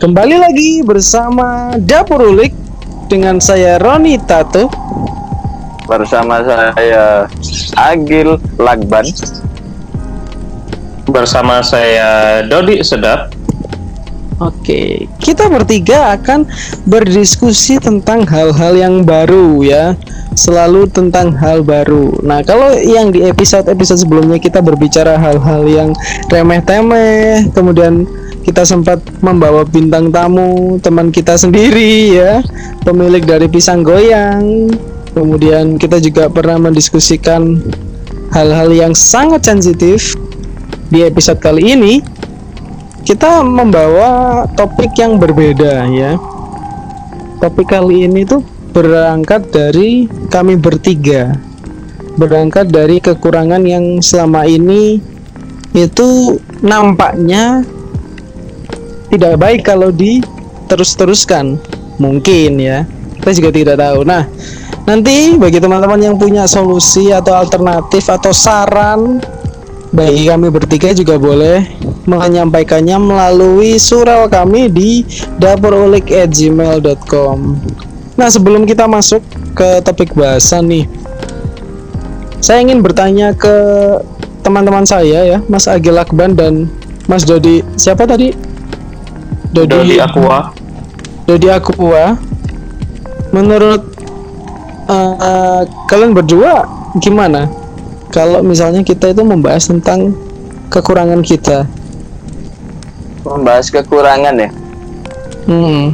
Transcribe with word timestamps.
Kembali 0.00 0.40
lagi 0.40 0.80
bersama 0.80 1.76
Dapur 1.76 2.32
Ulik 2.32 2.56
dengan 3.12 3.36
saya 3.36 3.76
Roni 3.76 4.16
Tato. 4.24 4.72
bersama 5.84 6.40
saya 6.40 7.28
Agil 7.76 8.40
Lagban 8.56 9.04
bersama 11.04 11.60
saya 11.60 12.40
Dodi 12.48 12.80
Sedap. 12.80 13.28
Oke, 14.40 15.04
kita 15.20 15.52
bertiga 15.52 16.16
akan 16.16 16.48
berdiskusi 16.88 17.76
tentang 17.76 18.24
hal-hal 18.24 18.72
yang 18.80 19.04
baru 19.04 19.60
ya. 19.60 19.92
Selalu 20.32 20.88
tentang 20.88 21.36
hal 21.36 21.60
baru. 21.60 22.24
Nah, 22.24 22.40
kalau 22.40 22.72
yang 22.72 23.12
di 23.12 23.28
episode-episode 23.28 24.00
sebelumnya 24.00 24.40
kita 24.40 24.64
berbicara 24.64 25.20
hal-hal 25.20 25.68
yang 25.68 25.92
remeh-temeh, 26.32 27.52
kemudian 27.52 28.08
kita 28.40 28.64
sempat 28.64 29.00
membawa 29.20 29.68
bintang 29.68 30.08
tamu 30.08 30.80
teman 30.80 31.12
kita 31.12 31.36
sendiri 31.36 32.16
ya, 32.16 32.40
pemilik 32.82 33.20
dari 33.20 33.46
pisang 33.46 33.84
goyang. 33.84 34.72
Kemudian 35.10 35.76
kita 35.76 35.98
juga 35.98 36.30
pernah 36.30 36.70
mendiskusikan 36.70 37.60
hal-hal 38.32 38.70
yang 38.70 38.92
sangat 38.96 39.44
sensitif. 39.44 40.16
Di 40.90 41.06
episode 41.06 41.38
kali 41.38 41.78
ini 41.78 42.02
kita 43.06 43.46
membawa 43.46 44.42
topik 44.58 44.98
yang 44.98 45.18
berbeda 45.18 45.86
ya. 45.90 46.18
Topik 47.38 47.70
kali 47.70 48.10
ini 48.10 48.26
tuh 48.26 48.42
berangkat 48.70 49.50
dari 49.50 50.06
kami 50.30 50.58
bertiga. 50.58 51.34
Berangkat 52.18 52.70
dari 52.74 52.98
kekurangan 52.98 53.62
yang 53.64 54.02
selama 54.02 54.44
ini 54.46 54.98
itu 55.72 56.38
nampaknya 56.60 57.62
tidak 59.10 59.34
baik 59.36 59.66
kalau 59.66 59.90
diterus-teruskan. 59.90 61.58
Mungkin 62.00 62.56
ya. 62.56 62.88
Kita 63.20 63.36
juga 63.36 63.52
tidak 63.52 63.76
tahu. 63.76 64.08
Nah, 64.08 64.24
nanti 64.88 65.36
bagi 65.36 65.60
teman-teman 65.60 66.00
yang 66.00 66.16
punya 66.16 66.48
solusi 66.48 67.12
atau 67.12 67.36
alternatif 67.36 68.08
atau 68.08 68.32
saran 68.32 69.20
bagi 69.90 70.30
kami 70.30 70.54
bertiga 70.54 70.94
juga 70.94 71.18
boleh 71.18 71.66
menyampaikannya 72.06 72.94
melalui 72.96 73.76
surau 73.76 74.30
kami 74.30 74.70
di 74.70 75.02
dapurulik@gmail.com. 75.36 77.38
Nah, 78.14 78.30
sebelum 78.30 78.62
kita 78.64 78.86
masuk 78.86 79.18
ke 79.52 79.82
topik 79.82 80.14
bahasan 80.14 80.70
nih, 80.70 80.86
saya 82.40 82.64
ingin 82.64 82.80
bertanya 82.80 83.36
ke 83.36 83.52
teman-teman 84.40 84.88
saya 84.88 85.26
ya, 85.26 85.42
Mas 85.50 85.66
Agil 85.68 85.98
Akban 85.98 86.38
dan 86.38 86.70
Mas 87.04 87.26
Dodi. 87.26 87.60
Siapa 87.76 88.06
tadi? 88.08 88.32
Dodi 89.50 89.98
Aqua. 89.98 90.54
Dodi 91.26 91.48
Aqua. 91.50 92.14
Menurut 93.30 93.82
uh, 94.90 95.62
kalian 95.90 96.14
berdua 96.14 96.66
gimana? 96.98 97.50
Kalau 98.10 98.42
misalnya 98.42 98.82
kita 98.82 99.14
itu 99.14 99.22
membahas 99.22 99.70
tentang 99.70 100.14
kekurangan 100.70 101.22
kita. 101.22 101.66
membahas 103.20 103.68
kekurangan 103.68 104.34
ya. 104.34 104.50
Hmm. 105.46 105.92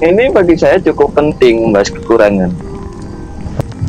Ini 0.00 0.32
bagi 0.32 0.56
saya 0.58 0.80
cukup 0.80 1.14
penting 1.16 1.68
membahas 1.68 1.88
kekurangan. 1.94 2.50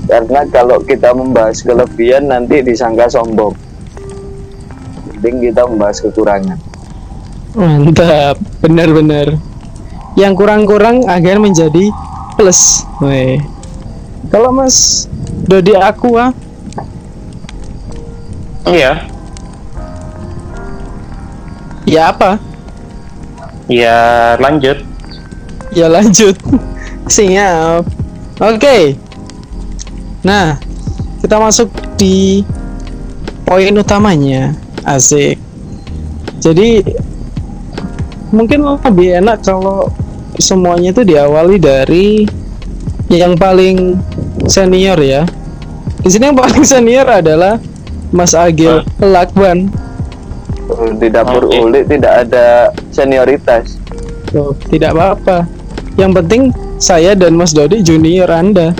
Karena 0.07 0.43
kalau 0.51 0.83
kita 0.83 1.15
membahas 1.15 1.63
kelebihan 1.63 2.27
nanti 2.27 2.59
disangka 2.59 3.07
sombong. 3.07 3.55
Penting 5.09 5.51
kita 5.51 5.63
membahas 5.63 6.03
kekurangan. 6.03 6.59
Mantap, 7.51 8.39
benar-benar. 8.63 9.35
Yang 10.15 10.33
kurang-kurang 10.39 11.03
agar 11.07 11.39
menjadi 11.39 11.91
plus. 12.39 12.87
Weh. 13.03 13.39
Kalau 14.31 14.55
Mas 14.55 15.07
Dodi 15.47 15.75
Aqua, 15.75 16.31
Iya, 18.61 19.09
ya 21.89 22.13
apa? 22.13 22.37
ya 23.65 23.97
lanjut. 24.37 24.85
Ya 25.73 25.87
lanjut. 25.89 26.37
Siap. 27.11 27.83
Oke. 28.37 28.95
Nah, 30.21 30.59
kita 31.19 31.35
masuk 31.41 31.71
di 31.97 32.45
poin 33.43 33.73
utamanya. 33.75 34.53
Asik. 34.83 35.39
Jadi 36.37 36.83
mungkin 38.31 38.63
lebih 38.63 39.21
enak 39.21 39.43
kalau 39.43 39.91
semuanya 40.39 40.95
itu 40.95 41.03
diawali 41.03 41.59
dari 41.59 42.07
yang 43.11 43.35
paling 43.35 43.99
senior 44.47 44.95
ya. 44.97 45.27
Di 46.01 46.09
sini 46.09 46.31
yang 46.31 46.39
paling 46.39 46.63
senior 46.71 47.05
adalah 47.05 47.59
Mas 48.09 48.31
Agil 48.31 48.81
Lakban. 48.99 49.69
Di 50.97 51.07
dapur 51.11 51.51
Oke. 51.51 51.59
ulik 51.59 51.83
tidak 51.91 52.27
ada 52.27 52.71
senioritas. 52.95 53.75
Tuh, 54.31 54.55
tidak 54.71 54.95
apa-apa. 54.95 55.43
Yang 55.99 56.11
penting 56.23 56.41
saya 56.79 57.11
dan 57.11 57.35
Mas 57.35 57.51
Dodi 57.51 57.83
junior 57.83 58.31
Anda. 58.31 58.71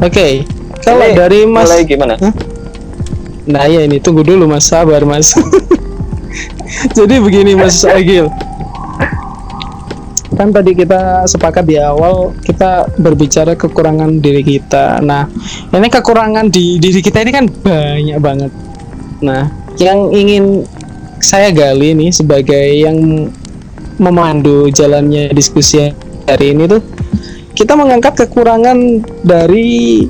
Oke, 0.00 0.48
kalau 0.80 1.04
Ini 1.04 1.16
dari 1.16 1.40
Mas 1.44 1.68
mulai 1.68 1.84
gimana? 1.84 2.14
Hah? 2.20 2.34
Nah, 3.44 3.68
ya 3.68 3.84
ini 3.84 4.00
tunggu 4.00 4.24
dulu 4.24 4.48
Mas, 4.48 4.64
sabar 4.64 5.04
Mas. 5.04 5.36
Jadi 6.98 7.14
begini 7.22 7.52
Mas 7.54 7.82
Agil. 7.96 8.28
Kan 10.34 10.50
tadi 10.50 10.74
kita 10.74 11.30
sepakat 11.30 11.62
di 11.62 11.78
awal 11.78 12.34
kita 12.42 12.90
berbicara 12.98 13.54
kekurangan 13.54 14.18
diri 14.18 14.42
kita. 14.42 14.98
Nah, 14.98 15.30
ini 15.70 15.86
kekurangan 15.86 16.50
di 16.50 16.82
diri 16.82 16.98
kita 16.98 17.22
ini 17.22 17.30
kan 17.30 17.46
banyak 17.46 18.18
banget. 18.18 18.50
Nah, 19.22 19.46
yang 19.78 20.10
ingin 20.10 20.66
saya 21.22 21.54
gali 21.54 21.94
nih 21.94 22.10
sebagai 22.10 22.66
yang 22.74 23.30
memandu 24.02 24.66
jalannya 24.74 25.30
diskusi 25.30 25.94
hari 26.26 26.50
ini 26.50 26.66
tuh 26.66 26.82
kita 27.54 27.78
mengangkat 27.78 28.26
kekurangan 28.26 29.06
dari 29.22 30.02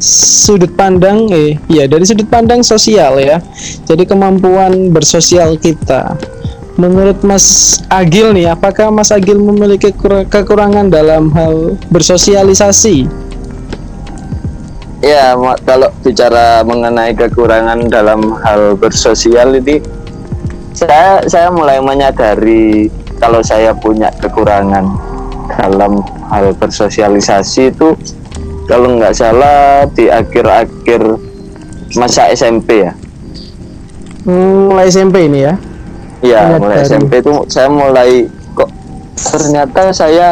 sudut 0.00 0.72
pandang 0.76 1.28
eh 1.32 1.56
ya 1.66 1.88
dari 1.88 2.04
sudut 2.04 2.28
pandang 2.28 2.60
sosial 2.60 3.16
ya. 3.20 3.40
Jadi 3.88 4.04
kemampuan 4.04 4.92
bersosial 4.92 5.56
kita. 5.56 6.16
Menurut 6.76 7.24
Mas 7.24 7.80
Agil 7.88 8.36
nih, 8.36 8.52
apakah 8.52 8.92
Mas 8.92 9.08
Agil 9.08 9.40
memiliki 9.40 9.96
kekur- 9.96 10.28
kekurangan 10.28 10.92
dalam 10.92 11.32
hal 11.32 11.80
bersosialisasi? 11.88 13.08
Ya, 15.00 15.32
kalau 15.64 15.88
bicara 16.04 16.60
mengenai 16.68 17.16
kekurangan 17.16 17.88
dalam 17.88 18.36
hal 18.44 18.76
bersosial 18.76 19.56
ini, 19.56 19.80
saya 20.76 21.24
saya 21.24 21.48
mulai 21.48 21.80
menyadari 21.80 22.92
kalau 23.16 23.40
saya 23.40 23.72
punya 23.72 24.12
kekurangan 24.20 24.84
dalam 25.56 26.04
hal 26.28 26.52
bersosialisasi 26.60 27.72
itu 27.72 27.96
kalau 28.66 28.98
nggak 28.98 29.14
salah 29.14 29.86
di 29.94 30.10
akhir-akhir 30.10 31.02
masa 31.94 32.30
SMP 32.34 32.82
ya. 32.82 32.92
Hmm, 34.26 34.74
mulai 34.74 34.90
SMP 34.90 35.30
ini 35.30 35.46
ya. 35.46 35.54
Iya, 36.22 36.58
mulai 36.58 36.82
Menyadari. 36.82 36.88
SMP 36.90 37.12
itu 37.22 37.32
saya 37.46 37.68
mulai 37.70 38.10
kok 38.58 38.70
ternyata 39.14 39.82
saya 39.94 40.28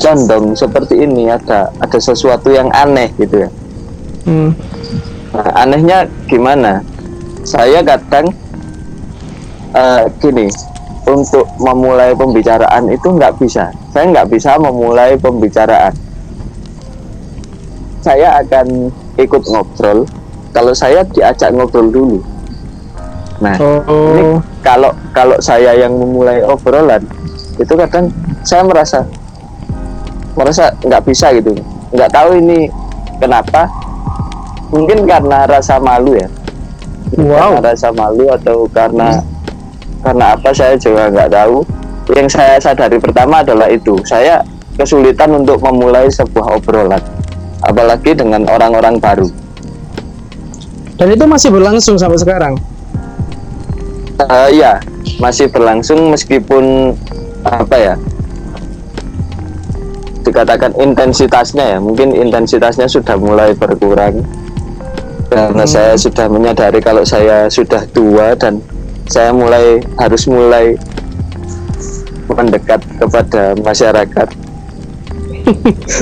condong 0.00 0.56
seperti 0.56 1.04
ini 1.04 1.28
ada 1.28 1.68
ada 1.78 1.98
sesuatu 2.00 2.48
yang 2.48 2.72
aneh 2.72 3.12
gitu 3.20 3.44
ya. 3.44 3.50
Hmm. 4.24 4.56
Nah, 5.36 5.50
anehnya 5.60 6.08
gimana? 6.30 6.80
Saya 7.44 7.84
kadang 7.84 8.32
eh, 9.76 10.02
gini, 10.24 10.48
untuk 11.04 11.44
memulai 11.60 12.16
pembicaraan 12.16 12.88
itu 12.88 13.12
nggak 13.12 13.36
bisa. 13.36 13.68
Saya 13.92 14.08
nggak 14.08 14.32
bisa 14.32 14.56
memulai 14.56 15.20
pembicaraan. 15.20 15.92
Saya 18.04 18.44
akan 18.44 18.92
ikut 19.16 19.42
ngobrol. 19.48 20.04
Kalau 20.52 20.76
saya 20.76 21.00
diajak 21.08 21.56
ngobrol 21.56 21.88
dulu. 21.88 22.18
Nah, 23.40 23.56
ini 23.56 24.22
Oh, 24.22 24.38
kalau 24.60 24.92
kalau 25.16 25.40
saya 25.40 25.72
yang 25.72 25.96
memulai 25.96 26.44
obrolan 26.44 27.02
itu 27.56 27.72
kadang 27.74 28.12
saya 28.44 28.62
merasa 28.62 29.00
merasa 30.36 30.68
nggak 30.84 31.02
bisa 31.08 31.32
gitu. 31.32 31.56
Nggak 31.96 32.12
tahu 32.12 32.36
ini 32.44 32.68
kenapa. 33.16 33.72
Mungkin 34.68 35.08
karena 35.08 35.48
rasa 35.48 35.80
malu 35.80 36.12
ya. 36.20 36.28
Wow. 37.16 37.56
karena 37.56 37.72
rasa 37.72 37.88
malu 37.94 38.26
atau 38.28 38.68
karena 38.68 39.22
karena 40.04 40.24
apa 40.36 40.52
saya 40.52 40.76
juga 40.76 41.08
nggak 41.08 41.32
tahu. 41.32 41.64
Yang 42.12 42.36
saya 42.36 42.60
sadari 42.60 43.00
pertama 43.00 43.40
adalah 43.40 43.72
itu. 43.72 43.96
Saya 44.04 44.44
kesulitan 44.76 45.40
untuk 45.40 45.56
memulai 45.64 46.12
sebuah 46.12 46.60
obrolan 46.60 47.00
apalagi 47.74 48.14
dengan 48.14 48.46
orang-orang 48.46 49.02
baru 49.02 49.26
Dan 50.94 51.10
itu 51.10 51.26
masih 51.26 51.50
berlangsung 51.50 51.98
sampai 51.98 52.22
sekarang. 52.22 52.54
Eh, 54.14 54.62
iya, 54.62 54.78
masih 55.18 55.50
berlangsung 55.50 56.14
meskipun 56.14 56.94
apa 57.42 57.74
ya? 57.74 57.94
Dikatakan 60.22 60.70
intensitasnya 60.78 61.76
ya, 61.76 61.78
mungkin 61.82 62.14
intensitasnya 62.14 62.86
sudah 62.86 63.18
mulai 63.18 63.58
berkurang 63.58 64.22
karena 65.34 65.66
saya 65.66 65.98
sudah 65.98 66.30
menyadari 66.30 66.78
kalau 66.78 67.02
saya 67.02 67.50
sudah 67.50 67.82
tua 67.90 68.38
dan 68.38 68.62
saya 69.10 69.34
mulai 69.34 69.82
harus 69.98 70.30
mulai 70.30 70.78
mendekat 72.30 72.86
kepada 73.02 73.58
masyarakat. 73.66 74.43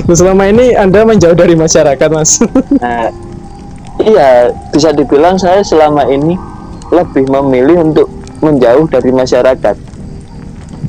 Loh, 0.06 0.16
selama 0.20 0.48
ini 0.50 0.74
Anda 0.78 1.02
menjauh 1.02 1.34
dari 1.34 1.58
masyarakat, 1.58 2.08
Mas. 2.12 2.38
Nah, 2.82 3.10
iya, 4.02 4.50
bisa 4.70 4.94
dibilang 4.94 5.38
saya 5.38 5.62
selama 5.62 6.06
ini 6.10 6.38
lebih 6.94 7.26
memilih 7.30 7.82
untuk 7.92 8.06
menjauh 8.42 8.86
dari 8.90 9.10
masyarakat. 9.10 9.76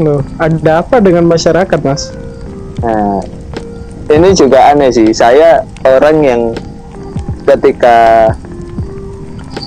Loh, 0.01 0.25
ada 0.41 0.81
apa 0.81 0.97
dengan 1.01 1.29
masyarakat, 1.29 1.79
Mas? 1.85 2.13
Nah, 2.81 3.21
ini 4.09 4.29
juga 4.33 4.73
aneh 4.73 4.89
sih. 4.89 5.09
Saya 5.13 5.61
orang 5.85 6.17
yang 6.25 6.41
ketika 7.45 8.29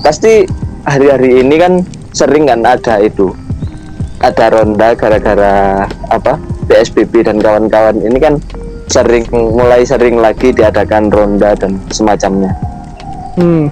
pasti 0.03 0.47
hari-hari 0.87 1.43
ini 1.43 1.55
kan 1.59 1.73
sering 2.15 2.47
kan 2.49 2.63
ada 2.63 2.97
itu 3.03 3.35
ada 4.23 4.49
ronda 4.49 4.97
gara-gara 4.97 5.85
apa 6.09 6.41
PSBB 6.65 7.27
dan 7.27 7.37
kawan-kawan 7.37 8.01
ini 8.01 8.17
kan 8.17 8.41
sering 8.87 9.27
mulai 9.31 9.83
sering 9.83 10.17
lagi 10.19 10.55
diadakan 10.55 11.11
ronda 11.11 11.53
dan 11.55 11.79
semacamnya. 11.91 12.55
Hmm. 13.35 13.67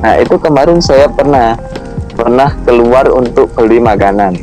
Nah 0.00 0.14
itu 0.22 0.38
kemarin 0.38 0.78
saya 0.80 1.10
pernah 1.10 1.58
pernah 2.14 2.54
keluar 2.64 3.10
untuk 3.10 3.50
beli 3.58 3.82
makanan. 3.82 4.38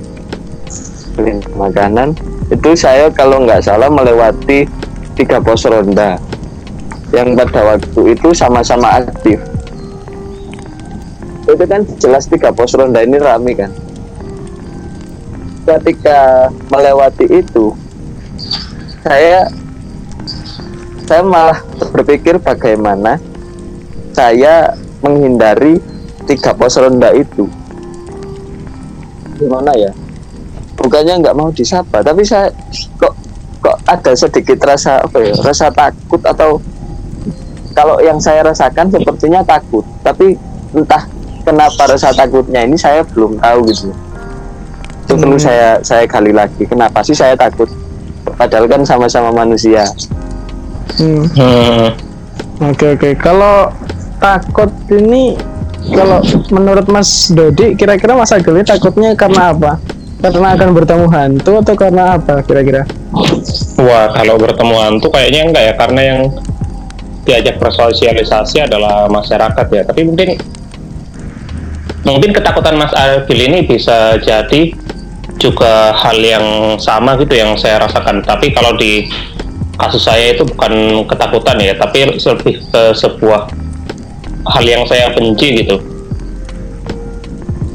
Beli 1.16 1.42
makanan 1.56 2.14
itu 2.52 2.76
saya 2.76 3.08
kalau 3.10 3.46
nggak 3.48 3.64
salah 3.64 3.88
melewati 3.88 4.68
tiga 5.16 5.40
pos 5.42 5.66
ronda 5.66 6.20
yang 7.16 7.34
pada 7.34 7.76
waktu 7.76 8.14
itu 8.14 8.30
sama-sama 8.36 9.02
aktif. 9.02 9.42
Itu 11.50 11.66
kan 11.66 11.82
jelas 11.98 12.30
tiga 12.30 12.54
pos 12.54 12.78
ronda 12.78 13.02
ini 13.02 13.18
rame 13.18 13.58
kan. 13.58 13.72
Ketika 15.66 16.50
melewati 16.74 17.30
itu, 17.30 17.74
saya 19.06 19.46
saya 21.10 21.26
malah 21.26 21.58
berpikir 21.90 22.38
bagaimana 22.38 23.18
saya 24.14 24.78
menghindari 25.02 25.82
tiga 26.30 26.54
pos 26.54 26.78
ronda 26.78 27.10
itu. 27.18 27.50
Gimana 29.42 29.74
ya? 29.74 29.90
Bukannya 30.78 31.18
nggak 31.26 31.34
mau 31.34 31.50
disapa, 31.50 32.06
tapi 32.06 32.22
saya 32.22 32.54
kok 33.02 33.18
kok 33.58 33.78
ada 33.90 34.14
sedikit 34.14 34.62
rasa 34.62 35.02
apa 35.02 35.18
ya? 35.18 35.34
Rasa 35.42 35.74
takut 35.74 36.22
atau 36.22 36.62
kalau 37.74 37.98
yang 38.06 38.22
saya 38.22 38.46
rasakan 38.46 38.94
sepertinya 38.94 39.42
takut, 39.42 39.82
tapi 40.06 40.38
entah 40.78 41.10
kenapa 41.42 41.90
rasa 41.90 42.14
takutnya 42.14 42.70
ini 42.70 42.78
saya 42.78 43.02
belum 43.02 43.42
tahu 43.42 43.60
gitu. 43.66 43.90
Itu 45.10 45.18
perlu 45.18 45.42
Hmm. 45.42 45.48
saya 45.50 45.70
saya 45.82 46.06
gali 46.06 46.30
lagi. 46.30 46.70
Kenapa 46.70 47.02
sih 47.02 47.18
saya 47.18 47.34
takut? 47.34 47.66
Padahal 48.38 48.70
kan 48.70 48.86
sama-sama 48.86 49.34
manusia. 49.34 49.90
Hmm. 50.98 51.26
Hmm. 51.38 51.88
Oke 52.74 52.98
oke. 52.98 53.10
Kalau 53.22 53.70
takut 54.20 54.72
ini 54.92 55.38
kalau 55.96 56.20
menurut 56.52 56.86
Mas 56.92 57.32
Dodi 57.32 57.74
kira-kira 57.74 58.14
Mas 58.14 58.36
Agil 58.36 58.58
ini 58.60 58.66
takutnya 58.68 59.16
karena 59.16 59.56
apa? 59.56 59.80
Karena 60.20 60.52
akan 60.60 60.70
bertemu 60.76 61.08
hantu 61.08 61.64
atau 61.64 61.76
karena 61.80 62.20
apa 62.20 62.44
kira-kira? 62.44 62.84
Wah, 63.80 64.12
kalau 64.12 64.36
bertemu 64.36 64.76
hantu 64.76 65.08
kayaknya 65.16 65.42
enggak 65.48 65.64
ya, 65.64 65.74
karena 65.80 66.02
yang 66.04 66.22
diajak 67.24 67.56
bersosialisasi 67.56 68.68
adalah 68.68 69.08
masyarakat 69.08 69.66
ya. 69.72 69.82
Tapi 69.88 70.02
mungkin 70.04 70.36
mungkin 72.04 72.36
ketakutan 72.36 72.76
Mas 72.76 72.92
Agil 72.92 73.40
ini 73.48 73.64
bisa 73.64 74.20
jadi 74.20 74.76
juga 75.40 75.96
hal 75.96 76.20
yang 76.20 76.76
sama 76.84 77.16
gitu 77.16 77.40
yang 77.40 77.56
saya 77.56 77.80
rasakan. 77.80 78.20
Tapi 78.20 78.52
kalau 78.52 78.76
di 78.76 79.08
kasus 79.80 80.04
saya 80.04 80.36
itu 80.36 80.44
bukan 80.44 81.06
ketakutan 81.08 81.58
ya, 81.64 81.74
tapi 81.80 82.12
lebih 82.12 82.56
ke 82.68 82.82
sebuah 83.00 83.48
hal 84.52 84.66
yang 84.68 84.84
saya 84.84 85.16
benci 85.16 85.64
gitu. 85.64 85.80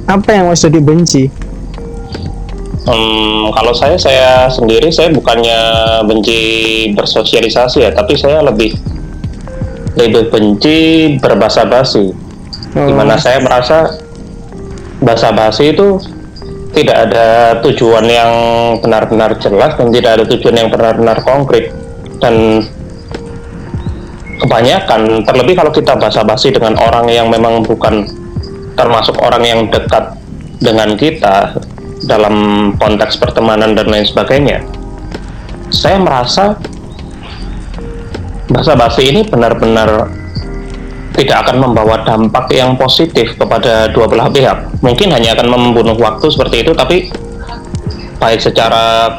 Apa 0.05 0.37
yang 0.37 0.53
Mas 0.53 0.61
Dodi 0.61 0.85
benci? 0.85 1.33
Hmm, 2.85 3.49
kalau 3.57 3.73
saya 3.73 3.97
saya 3.97 4.53
sendiri 4.53 4.93
saya 4.93 5.09
bukannya 5.09 5.59
benci 6.05 6.41
bersosialisasi 6.93 7.89
ya, 7.89 7.91
tapi 7.97 8.13
saya 8.21 8.45
lebih 8.45 8.77
lebih 9.97 10.29
benci 10.29 10.77
berbahasa 11.17 11.65
basi. 11.65 12.13
Oh, 12.77 12.85
Di 12.85 12.93
mana 12.93 13.17
saya 13.17 13.41
merasa 13.41 13.97
bahasa 15.01 15.33
basi 15.33 15.73
itu 15.73 15.97
tidak 16.75 17.09
ada 17.09 17.57
tujuan 17.65 18.05
yang 18.05 18.33
benar-benar 18.83 19.39
jelas 19.39 19.79
dan 19.79 19.89
tidak 19.95 20.21
ada 20.21 20.25
tujuan 20.29 20.57
yang 20.59 20.69
benar-benar 20.69 21.23
konkret 21.23 21.71
dan 22.23 22.65
kebanyakan 24.43 25.23
terlebih 25.25 25.55
kalau 25.57 25.73
kita 25.73 25.95
basa-basi 25.97 26.51
dengan 26.53 26.77
orang 26.79 27.09
yang 27.09 27.31
memang 27.31 27.65
bukan 27.65 28.07
termasuk 28.75 29.15
orang 29.23 29.43
yang 29.47 29.61
dekat 29.71 30.19
dengan 30.59 30.99
kita 30.99 31.55
dalam 32.05 32.71
konteks 32.77 33.17
pertemanan 33.17 33.73
dan 33.73 33.89
lain 33.89 34.05
sebagainya 34.05 34.61
saya 35.73 35.99
merasa 35.99 36.55
basa-basi 38.51 39.11
ini 39.11 39.27
benar-benar 39.27 40.07
tidak 41.15 41.47
akan 41.47 41.71
membawa 41.71 42.03
dampak 42.03 42.51
yang 42.51 42.75
positif 42.75 43.39
kepada 43.39 43.87
dua 43.95 44.11
belah 44.11 44.27
pihak. 44.31 44.83
Mungkin 44.83 45.15
hanya 45.15 45.39
akan 45.39 45.47
membunuh 45.47 45.95
waktu 45.95 46.27
seperti 46.27 46.67
itu 46.67 46.75
tapi 46.75 47.07
baik 48.19 48.43
secara 48.43 49.15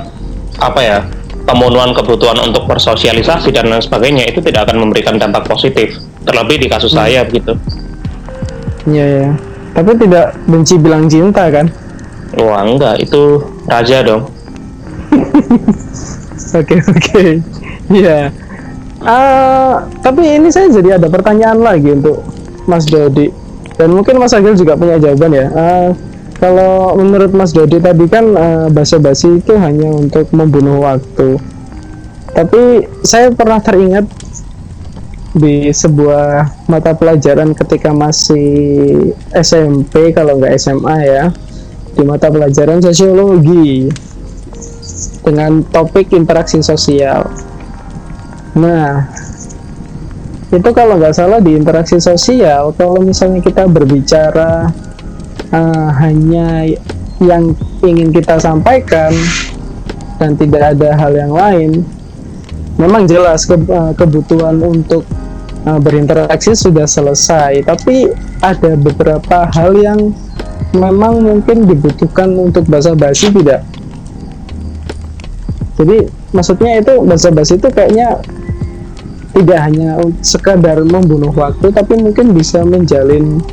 apa 0.60 0.80
ya 0.84 1.00
pemenuhan 1.46 1.94
kebutuhan 1.94 2.42
untuk 2.42 2.66
bersosialisasi 2.66 3.54
dan 3.54 3.70
lain 3.70 3.82
sebagainya 3.82 4.26
itu 4.28 4.42
tidak 4.42 4.70
akan 4.70 4.86
memberikan 4.86 5.16
dampak 5.22 5.46
positif 5.46 5.98
terlebih 6.26 6.58
di 6.62 6.68
kasus 6.68 6.94
saya 6.94 7.24
begitu 7.26 7.54
Iya 8.86 9.06
ya. 9.06 9.30
Tapi 9.74 9.98
tidak 9.98 10.38
benci 10.46 10.78
bilang 10.78 11.10
cinta 11.10 11.50
kan? 11.50 11.70
wah 12.36 12.62
enggak 12.68 13.00
itu 13.00 13.42
raja 13.70 14.04
dong 14.04 14.28
Oke 16.56 16.78
oke. 16.80 17.24
Iya. 17.92 18.32
Ah, 19.06 19.86
tapi 20.02 20.24
ini 20.26 20.50
saya 20.50 20.72
jadi 20.72 20.98
ada 20.98 21.08
pertanyaan 21.12 21.62
lagi 21.62 21.94
untuk 21.94 22.26
Mas 22.66 22.88
Dodi 22.88 23.30
dan 23.76 23.94
mungkin 23.94 24.18
Mas 24.18 24.34
Agil 24.34 24.56
juga 24.56 24.74
punya 24.80 24.98
jawaban 24.98 25.32
ya. 25.36 25.46
Ah, 25.54 25.90
kalau 26.36 26.94
menurut 27.00 27.32
Mas 27.32 27.56
Dodi 27.56 27.80
tadi 27.80 28.06
kan 28.12 28.26
ah, 28.36 28.68
basa-basi 28.68 29.40
itu 29.40 29.56
hanya 29.56 29.88
untuk 29.88 30.30
membunuh 30.36 30.84
waktu. 30.84 31.40
Tapi 32.36 32.84
saya 33.08 33.32
pernah 33.32 33.64
teringat 33.64 34.04
di 35.36 35.68
sebuah 35.68 36.48
mata 36.72 36.96
pelajaran 36.96 37.52
ketika 37.52 37.92
masih 37.92 39.12
SMP 39.36 40.16
kalau 40.16 40.40
nggak 40.40 40.56
SMA 40.56 40.98
ya 41.04 41.26
di 41.96 42.04
mata 42.08 42.32
pelajaran 42.32 42.80
sosiologi 42.80 43.92
dengan 45.24 45.64
topik 45.72 46.12
interaksi 46.16 46.60
sosial. 46.60 47.28
Nah, 48.56 49.12
itu 50.56 50.70
kalau 50.72 50.96
nggak 50.96 51.16
salah 51.16 51.44
di 51.44 51.56
interaksi 51.56 52.00
sosial, 52.00 52.72
kalau 52.76 53.04
misalnya 53.04 53.44
kita 53.44 53.68
berbicara 53.68 54.72
eh, 55.52 55.90
hanya 56.02 56.66
yang 57.22 57.56
ingin 57.82 58.10
kita 58.12 58.40
sampaikan 58.42 59.14
dan 60.20 60.36
tidak 60.40 60.76
ada 60.76 60.96
hal 60.96 61.12
yang 61.16 61.34
lain, 61.34 61.72
memang 62.80 63.08
jelas 63.08 63.44
ke- 63.44 63.60
eh, 63.60 63.94
kebutuhan 63.98 64.60
untuk 64.64 65.04
eh, 65.66 65.80
berinteraksi 65.82 66.54
sudah 66.54 66.86
selesai, 66.86 67.66
tapi 67.66 68.10
ada 68.42 68.78
beberapa 68.78 69.50
hal 69.54 69.74
yang 69.76 70.14
memang 70.76 71.24
mungkin 71.24 71.66
dibutuhkan 71.66 72.36
untuk 72.38 72.68
basa-basi 72.68 73.32
tidak? 73.32 73.64
Jadi 75.76 76.08
maksudnya 76.32 76.80
itu 76.80 76.94
bahasa 77.04 77.32
basi 77.32 77.60
itu 77.60 77.68
kayaknya 77.68 78.24
tidak 79.36 79.60
hanya 79.68 80.00
sekadar 80.24 80.80
membunuh 80.88 81.32
waktu 81.36 81.68
tapi 81.76 82.00
mungkin 82.00 82.32
bisa 82.32 82.64
menjalin 82.64 83.44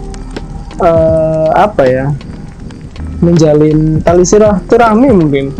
eh, 0.81 1.49
apa 1.53 1.83
ya 1.85 2.07
menjalin 3.23 4.03
tali 4.03 4.25
silaturahmi 4.27 5.09
mungkin 5.13 5.53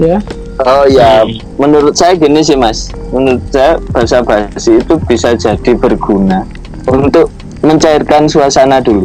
ya 0.00 0.18
Oh 0.56 0.88
ya, 0.88 1.20
menurut 1.60 1.92
saya 2.00 2.16
gini 2.16 2.40
sih 2.40 2.56
mas. 2.56 2.88
Menurut 3.12 3.44
saya 3.52 3.76
bahasa 3.92 4.24
basi 4.24 4.80
itu 4.80 4.96
bisa 5.04 5.36
jadi 5.36 5.76
berguna 5.76 6.48
untuk 6.88 7.28
mencairkan 7.60 8.24
suasana 8.24 8.80
dulu. 8.80 9.04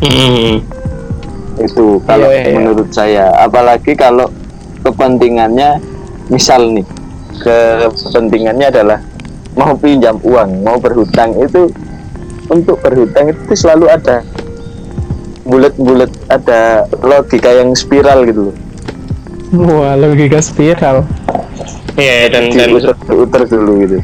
Hmm. 0.00 0.64
itu 1.54 2.02
kalau 2.02 2.28
Iya, 2.28 2.34
iya, 2.34 2.42
iya. 2.50 2.54
menurut 2.58 2.88
saya 2.90 3.24
apalagi 3.38 3.94
kalau 3.94 4.26
kepentingannya 4.82 5.78
misal 6.26 6.66
nih 6.66 6.82
kepentingannya 7.38 8.74
adalah 8.74 8.98
mau 9.54 9.78
pinjam 9.78 10.18
uang 10.26 10.66
mau 10.66 10.82
berhutang 10.82 11.30
itu 11.38 11.70
untuk 12.50 12.82
berhutang 12.82 13.30
itu 13.30 13.54
selalu 13.54 13.86
ada 13.86 14.26
bulat-bulat 15.44 16.10
ada 16.32 16.88
logika 17.04 17.52
yang 17.52 17.76
spiral 17.76 18.24
gitu 18.24 18.50
loh. 18.50 18.56
Wah, 19.54 19.94
logika 19.94 20.40
spiral. 20.40 21.04
Iya 21.94 22.26
dan 22.26 22.50
dan 22.50 22.74
diuter 23.06 23.42
dulu 23.46 23.72
gitu. 23.86 23.98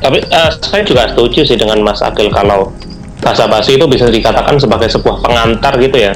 Tapi 0.00 0.18
eh, 0.22 0.50
saya 0.64 0.82
juga 0.86 1.10
setuju 1.12 1.44
sih 1.44 1.58
dengan 1.58 1.82
Mas 1.84 2.00
Akil 2.00 2.32
kalau 2.32 2.72
basa 3.20 3.44
basi 3.50 3.76
itu 3.76 3.84
bisa 3.84 4.08
dikatakan 4.08 4.56
sebagai 4.56 4.88
sebuah 4.88 5.20
pengantar 5.20 5.76
gitu 5.76 5.98
ya. 5.98 6.14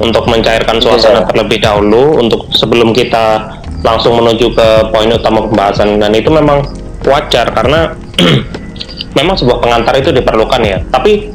Untuk 0.00 0.24
mencairkan 0.28 0.80
suasana 0.80 1.24
Iya. 1.24 1.28
terlebih 1.28 1.58
dahulu 1.60 2.16
untuk 2.20 2.48
sebelum 2.56 2.96
kita 2.96 3.52
langsung 3.84 4.16
menuju 4.16 4.52
ke 4.52 4.68
poin 4.92 5.08
utama 5.12 5.44
pembahasan. 5.44 6.00
Dan 6.00 6.12
itu 6.16 6.28
memang 6.32 6.64
wajar 7.04 7.48
karena 7.52 7.92
memang 9.18 9.36
sebuah 9.36 9.60
pengantar 9.60 9.96
itu 9.96 10.08
diperlukan 10.12 10.60
ya. 10.64 10.78
Tapi 10.88 11.28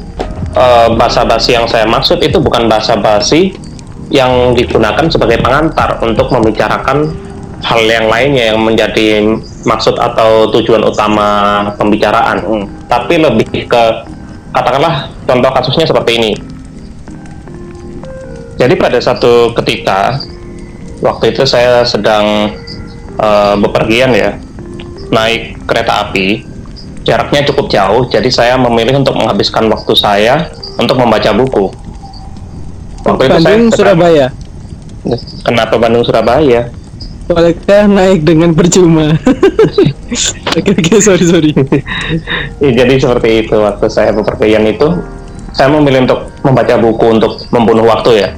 eh, 0.56 0.88
basa 0.96 1.22
basi 1.28 1.54
yang 1.54 1.68
saya 1.68 1.84
maksud 1.84 2.18
itu 2.24 2.40
bukan 2.40 2.66
basa 2.66 2.96
basi 2.96 3.52
yang 4.08 4.54
digunakan 4.54 5.06
sebagai 5.10 5.42
pengantar 5.42 5.98
untuk 6.00 6.30
membicarakan 6.30 7.10
hal 7.64 7.82
yang 7.82 8.06
lainnya 8.06 8.54
yang 8.54 8.60
menjadi 8.62 9.36
maksud 9.66 9.98
atau 9.98 10.46
tujuan 10.54 10.84
utama 10.86 11.28
pembicaraan. 11.74 12.38
Hmm. 12.42 12.64
tapi 12.86 13.18
lebih 13.18 13.66
ke 13.66 13.82
katakanlah 14.54 15.10
contoh 15.26 15.50
kasusnya 15.50 15.86
seperti 15.90 16.12
ini. 16.22 16.32
Jadi 18.56 18.72
pada 18.78 18.96
satu 19.02 19.52
ketika 19.52 20.16
waktu 21.02 21.34
itu 21.34 21.42
saya 21.44 21.82
sedang 21.84 22.54
eh, 23.18 23.54
bepergian 23.58 24.14
ya 24.14 24.38
naik 25.10 25.60
kereta 25.66 26.08
api 26.08 26.55
jaraknya 27.06 27.46
cukup 27.48 27.70
jauh 27.70 28.02
jadi 28.10 28.28
saya 28.28 28.54
memilih 28.58 28.98
untuk 29.00 29.14
menghabiskan 29.14 29.70
waktu 29.70 29.94
saya 29.94 30.50
untuk 30.76 30.98
membaca 30.98 31.30
buku 31.30 31.70
waktu 33.06 33.22
itu 33.30 33.36
saya 33.38 33.46
Bandung 33.46 33.70
Surabaya. 33.70 34.26
kenapa 35.46 35.74
Bandung 35.78 36.02
Surabaya 36.02 36.62
Bolehkah 37.26 37.90
naik 37.90 38.22
dengan 38.22 38.54
percuma? 38.54 39.10
oke 40.58 40.70
oke 40.78 40.94
sorry 41.02 41.26
sorry. 41.26 41.50
Ya, 42.62 42.70
jadi 42.86 43.02
seperti 43.02 43.42
itu 43.42 43.54
waktu 43.58 43.86
saya 43.90 44.14
bepergian 44.14 44.62
itu 44.62 44.86
saya 45.50 45.66
memilih 45.74 46.06
untuk 46.06 46.30
membaca 46.46 46.74
buku 46.78 47.06
untuk 47.18 47.32
membunuh 47.50 47.82
waktu 47.82 48.22
ya 48.22 48.30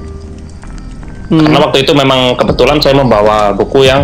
Hmm. 1.28 1.44
karena 1.44 1.60
waktu 1.60 1.84
itu 1.84 1.92
memang 1.92 2.40
kebetulan 2.40 2.80
saya 2.80 2.96
membawa 2.96 3.52
buku 3.52 3.84
yang 3.84 4.00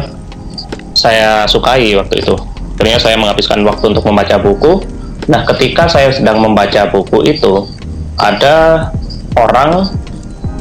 saya 0.93 1.49
sukai 1.49 1.97
waktu 1.97 2.21
itu 2.21 2.37
akhirnya 2.75 2.99
saya 2.99 3.17
menghabiskan 3.17 3.63
waktu 3.63 3.95
untuk 3.95 4.05
membaca 4.05 4.37
buku. 4.43 4.83
Nah 5.31 5.47
ketika 5.55 5.87
saya 5.87 6.11
sedang 6.11 6.43
membaca 6.43 6.91
buku 6.91 7.23
itu 7.31 7.71
ada 8.19 8.91
orang 9.39 9.89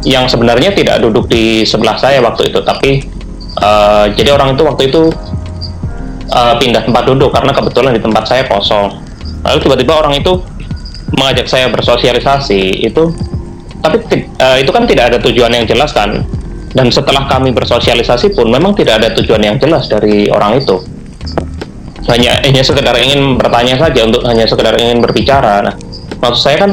yang 0.05 0.29
sebenarnya 0.29 0.71
tidak 0.77 1.01
duduk 1.01 1.27
di 1.27 1.65
sebelah 1.65 1.95
saya 1.97 2.21
waktu 2.21 2.53
itu 2.53 2.59
tapi 2.61 3.03
eh, 3.59 4.05
jadi 4.13 4.29
orang 4.37 4.53
itu 4.53 4.63
waktu 4.63 4.93
itu 4.93 5.09
eh, 6.31 6.53
pindah 6.61 6.85
tempat 6.85 7.03
duduk 7.09 7.33
karena 7.33 7.51
kebetulan 7.51 7.91
di 7.97 8.01
tempat 8.01 8.23
saya 8.29 8.45
kosong. 8.45 8.93
Lalu 9.43 9.57
tiba-tiba 9.59 9.93
orang 9.99 10.13
itu 10.15 10.39
mengajak 11.17 11.49
saya 11.49 11.67
bersosialisasi. 11.73 12.87
Itu 12.87 13.11
tapi 13.83 13.99
eh, 14.21 14.57
itu 14.63 14.71
kan 14.71 14.87
tidak 14.87 15.11
ada 15.11 15.17
tujuan 15.19 15.51
yang 15.51 15.65
jelas 15.67 15.91
kan? 15.91 16.23
Dan 16.73 16.89
setelah 16.89 17.29
kami 17.29 17.53
bersosialisasi 17.53 18.33
pun 18.33 18.49
memang 18.49 18.73
tidak 18.73 19.01
ada 19.01 19.13
tujuan 19.13 19.43
yang 19.45 19.57
jelas 19.61 19.85
dari 19.91 20.25
orang 20.31 20.57
itu 20.57 20.81
hanya 22.11 22.43
hanya 22.43 22.63
sekedar 22.63 22.95
ingin 22.99 23.39
bertanya 23.39 23.79
saja 23.79 24.03
untuk 24.03 24.21
hanya 24.27 24.43
sekedar 24.43 24.75
ingin 24.75 24.99
berbicara. 24.99 25.63
Nah 25.63 25.75
maksud 26.19 26.41
saya 26.43 26.57
kan 26.67 26.71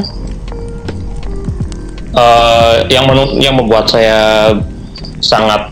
eh, 2.14 2.76
yang 2.90 3.06
menu- 3.06 3.38
yang 3.38 3.54
membuat 3.54 3.86
saya 3.86 4.50
sangat 5.22 5.70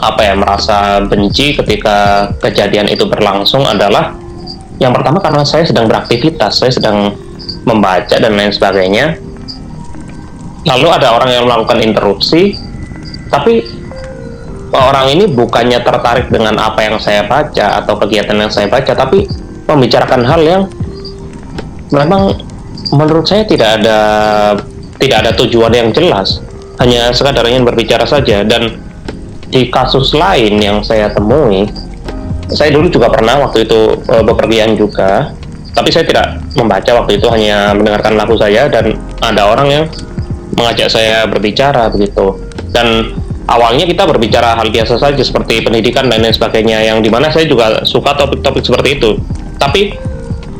apa 0.00 0.20
ya 0.24 0.34
merasa 0.36 1.04
benci 1.04 1.52
ketika 1.56 2.28
kejadian 2.40 2.88
itu 2.88 3.04
berlangsung 3.04 3.64
adalah 3.68 4.16
yang 4.80 4.96
pertama 4.96 5.20
karena 5.20 5.44
saya 5.44 5.68
sedang 5.68 5.84
beraktivitas 5.88 6.56
saya 6.56 6.72
sedang 6.72 7.12
membaca 7.68 8.16
dan 8.16 8.32
lain 8.32 8.52
sebagainya. 8.52 9.20
Lalu 10.64 10.88
ada 10.92 11.16
orang 11.16 11.30
yang 11.32 11.44
melakukan 11.48 11.80
interupsi 11.80 12.56
tapi 13.32 13.79
orang 14.74 15.06
ini 15.14 15.24
bukannya 15.30 15.82
tertarik 15.82 16.30
dengan 16.30 16.54
apa 16.58 16.86
yang 16.86 16.96
saya 17.02 17.26
baca 17.26 17.82
atau 17.82 17.94
kegiatan 17.98 18.38
yang 18.38 18.50
saya 18.52 18.70
baca 18.70 18.94
tapi 18.94 19.26
membicarakan 19.66 20.22
hal 20.26 20.40
yang 20.42 20.62
memang 21.90 22.38
menurut 22.94 23.26
saya 23.26 23.46
tidak 23.46 23.82
ada 23.82 23.98
tidak 25.00 25.16
ada 25.26 25.30
tujuan 25.44 25.72
yang 25.72 25.88
jelas. 25.90 26.42
Hanya 26.80 27.12
sekadar 27.12 27.44
ingin 27.48 27.64
berbicara 27.64 28.04
saja. 28.04 28.44
Dan 28.44 28.80
di 29.50 29.68
kasus 29.68 30.14
lain 30.14 30.62
yang 30.62 30.78
saya 30.86 31.10
temui 31.10 31.66
saya 32.50 32.70
dulu 32.74 32.86
juga 32.90 33.10
pernah 33.10 33.46
waktu 33.46 33.66
itu 33.66 33.80
eh, 34.06 34.24
bepergian 34.24 34.74
juga. 34.76 35.32
Tapi 35.70 35.88
saya 35.94 36.02
tidak 36.02 36.26
membaca 36.58 36.90
waktu 37.02 37.22
itu 37.22 37.26
hanya 37.30 37.72
mendengarkan 37.72 38.18
lagu 38.18 38.34
saya. 38.36 38.66
Dan 38.68 38.98
ada 39.22 39.42
orang 39.48 39.68
yang 39.70 39.84
mengajak 40.58 40.90
saya 40.92 41.24
berbicara 41.30 41.88
begitu. 41.88 42.36
Dan 42.70 43.16
awalnya 43.48 43.88
kita 43.88 44.04
berbicara 44.04 44.58
hal 44.58 44.68
biasa 44.68 45.00
saja 45.00 45.22
seperti 45.22 45.64
pendidikan 45.64 46.10
dan 46.10 46.20
lain 46.20 46.34
sebagainya 46.34 46.84
yang 46.84 47.00
di 47.00 47.08
mana 47.08 47.32
saya 47.32 47.48
juga 47.48 47.86
suka 47.88 48.12
topik-topik 48.18 48.64
seperti 48.64 49.00
itu. 49.00 49.16
Tapi 49.56 49.96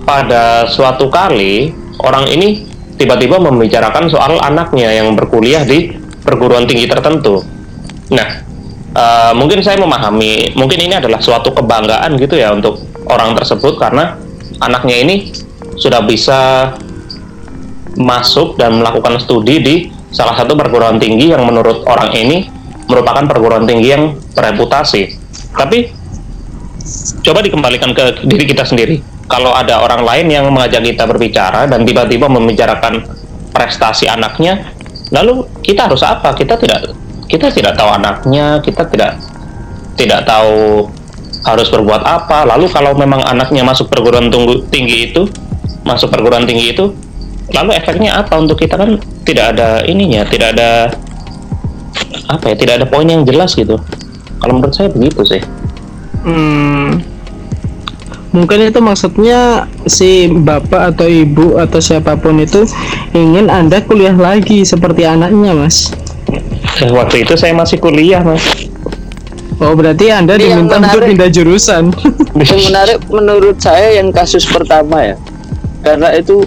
pada 0.07 0.69
suatu 0.71 1.13
kali 1.13 1.75
orang 2.01 2.29
ini 2.31 2.65
tiba-tiba 2.97 3.41
membicarakan 3.41 4.09
soal 4.13 4.41
anaknya 4.41 4.93
yang 4.93 5.13
berkuliah 5.17 5.65
di 5.65 5.93
perguruan 6.25 6.65
tinggi 6.69 6.89
tertentu. 6.89 7.45
Nah 8.13 8.29
eh, 8.97 9.33
mungkin 9.37 9.61
saya 9.65 9.81
memahami 9.81 10.57
mungkin 10.57 10.79
ini 10.81 10.95
adalah 10.97 11.21
suatu 11.21 11.53
kebanggaan 11.53 12.17
gitu 12.21 12.37
ya 12.37 12.53
untuk 12.53 12.81
orang 13.09 13.33
tersebut 13.37 13.81
karena 13.81 14.17
anaknya 14.61 14.97
ini 15.01 15.15
sudah 15.81 16.05
bisa 16.05 16.73
masuk 17.97 18.61
dan 18.61 18.79
melakukan 18.79 19.19
studi 19.19 19.57
di 19.61 19.75
salah 20.11 20.37
satu 20.37 20.55
perguruan 20.55 21.01
tinggi 21.01 21.33
yang 21.33 21.43
menurut 21.47 21.83
orang 21.87 22.13
ini 22.15 22.60
merupakan 22.91 23.23
perguruan 23.31 23.65
tinggi 23.65 23.95
yang 23.95 24.19
bereputasi. 24.35 25.15
Tapi 25.55 25.95
coba 27.23 27.41
dikembalikan 27.47 27.95
ke 27.95 28.27
diri 28.27 28.45
kita 28.51 28.67
sendiri. 28.67 28.99
Kalau 29.31 29.55
ada 29.55 29.79
orang 29.79 30.03
lain 30.03 30.27
yang 30.27 30.51
mengajak 30.51 30.83
kita 30.83 31.07
berbicara 31.07 31.71
dan 31.71 31.87
tiba-tiba 31.87 32.27
membicarakan 32.27 33.07
prestasi 33.55 34.11
anaknya, 34.11 34.75
lalu 35.15 35.47
kita 35.63 35.87
harus 35.87 36.03
apa? 36.03 36.35
Kita 36.35 36.59
tidak 36.59 36.91
kita 37.31 37.47
tidak 37.55 37.79
tahu 37.79 37.95
anaknya, 37.95 38.59
kita 38.59 38.83
tidak 38.91 39.23
tidak 39.95 40.27
tahu 40.27 40.91
harus 41.47 41.69
berbuat 41.71 42.03
apa. 42.03 42.43
Lalu 42.43 42.67
kalau 42.75 42.99
memang 42.99 43.23
anaknya 43.23 43.63
masuk 43.63 43.87
perguruan 43.87 44.35
tinggi 44.67 45.15
itu, 45.15 45.31
masuk 45.87 46.11
perguruan 46.11 46.43
tinggi 46.43 46.75
itu, 46.75 46.91
lalu 47.55 47.71
efeknya 47.79 48.19
apa 48.19 48.35
untuk 48.35 48.59
kita 48.59 48.75
kan 48.75 48.99
tidak 49.23 49.55
ada 49.55 49.87
ininya, 49.87 50.27
tidak 50.27 50.59
ada 50.59 50.91
apa 52.31 52.53
ya, 52.53 52.55
tidak 52.57 52.75
ada 52.83 52.87
poin 52.87 53.07
yang 53.07 53.23
jelas 53.27 53.55
gitu. 53.55 53.79
Kalau 54.41 54.53
menurut 54.57 54.73
saya 54.73 54.89
begitu 54.89 55.21
sih. 55.27 55.43
Hmm, 56.21 57.01
mungkin 58.31 58.69
itu 58.69 58.79
maksudnya 58.79 59.67
si 59.89 60.31
bapak 60.31 60.97
atau 60.97 61.07
ibu 61.09 61.57
atau 61.59 61.81
siapa 61.83 62.17
pun 62.21 62.39
itu 62.39 62.65
ingin 63.17 63.51
anda 63.51 63.83
kuliah 63.83 64.15
lagi 64.15 64.63
seperti 64.63 65.05
anaknya 65.05 65.57
mas. 65.57 65.91
Eh, 66.81 66.93
waktu 66.93 67.27
itu 67.27 67.35
saya 67.35 67.53
masih 67.53 67.83
kuliah 67.83 68.23
mas. 68.23 68.71
Oh 69.61 69.77
berarti 69.77 70.09
anda 70.09 70.41
yang 70.41 70.65
diminta 70.65 70.81
untuk 70.81 71.05
menarik. 71.05 71.09
pindah 71.13 71.31
jurusan. 71.33 71.85
yang 72.49 72.61
menarik 72.73 72.99
menurut 73.13 73.57
saya 73.61 74.01
yang 74.01 74.09
kasus 74.09 74.49
pertama 74.49 75.05
ya 75.05 75.17
karena 75.85 76.13
itu 76.17 76.45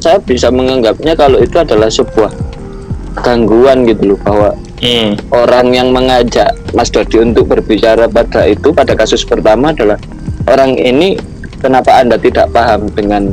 saya 0.00 0.20
bisa 0.20 0.52
menganggapnya 0.52 1.16
kalau 1.16 1.40
itu 1.40 1.56
adalah 1.56 1.88
sebuah 1.88 2.32
gangguan 3.24 3.88
gitu 3.88 4.12
loh 4.12 4.18
bahwa 4.20 4.50
Hmm. 4.76 5.16
orang 5.32 5.72
yang 5.72 5.88
mengajak 5.88 6.52
Mas 6.76 6.92
Dodi 6.92 7.24
untuk 7.24 7.48
berbicara 7.48 8.04
pada 8.06 8.44
itu 8.44 8.76
pada 8.76 8.92
kasus 8.92 9.24
pertama 9.24 9.72
adalah 9.72 9.96
orang 10.44 10.76
ini 10.76 11.16
kenapa 11.58 11.96
anda 11.96 12.20
tidak 12.20 12.52
paham 12.52 12.84
dengan 12.92 13.32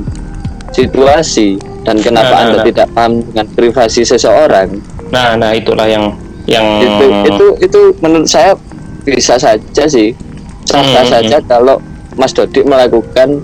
situasi 0.71 1.59
dan 1.83 1.99
kenapa 1.99 2.31
Nah, 2.31 2.39
nah, 2.39 2.43
anda 2.47 2.57
nah. 2.59 2.65
tidak 2.65 2.87
paham 2.95 3.13
dengan 3.27 3.45
privasi 3.53 4.01
seseorang 4.07 4.79
Nah, 5.11 5.35
nah 5.35 5.51
itulah 5.51 5.85
yang 5.85 6.15
yang 6.47 6.63
itu 6.79 7.05
itu 7.27 7.45
itu 7.59 7.79
menurut 7.99 8.25
saya 8.25 8.55
bisa 9.03 9.35
saja 9.35 9.83
sih 9.83 10.15
sah 10.63 10.79
Hmm, 10.79 11.07
saja 11.07 11.43
kalau 11.43 11.75
Mas 12.15 12.31
Dodi 12.31 12.63
melakukan 12.63 13.43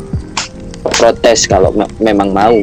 protes 0.96 1.46
kalau 1.46 1.76
me- 1.76 1.92
memang 2.00 2.32
mau 2.32 2.56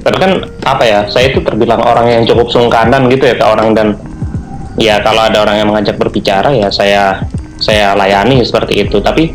tapi 0.00 0.16
kan 0.16 0.32
apa 0.64 0.84
ya 0.86 1.00
saya 1.10 1.28
itu 1.28 1.42
terbilang 1.44 1.82
orang 1.82 2.06
yang 2.08 2.22
cukup 2.24 2.48
sungkanan 2.48 3.10
gitu 3.12 3.28
ya 3.28 3.34
ke 3.36 3.44
orang 3.44 3.74
dan 3.76 3.88
ya 4.78 5.02
kalau 5.02 5.26
ada 5.26 5.42
orang 5.42 5.56
yang 5.64 5.68
mengajak 5.72 5.96
berbicara 5.98 6.54
ya 6.54 6.70
saya 6.70 7.24
saya 7.60 7.94
layani 7.94 8.40
seperti 8.42 8.82
itu. 8.82 8.98
Tapi 8.98 9.30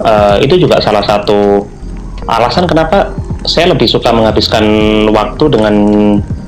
eh, 0.00 0.36
itu 0.44 0.54
juga 0.60 0.78
salah 0.78 1.02
satu 1.02 1.64
alasan 2.28 2.68
kenapa 2.68 3.14
saya 3.46 3.72
lebih 3.72 3.86
suka 3.86 4.10
menghabiskan 4.10 4.64
waktu 5.10 5.44
dengan 5.50 5.74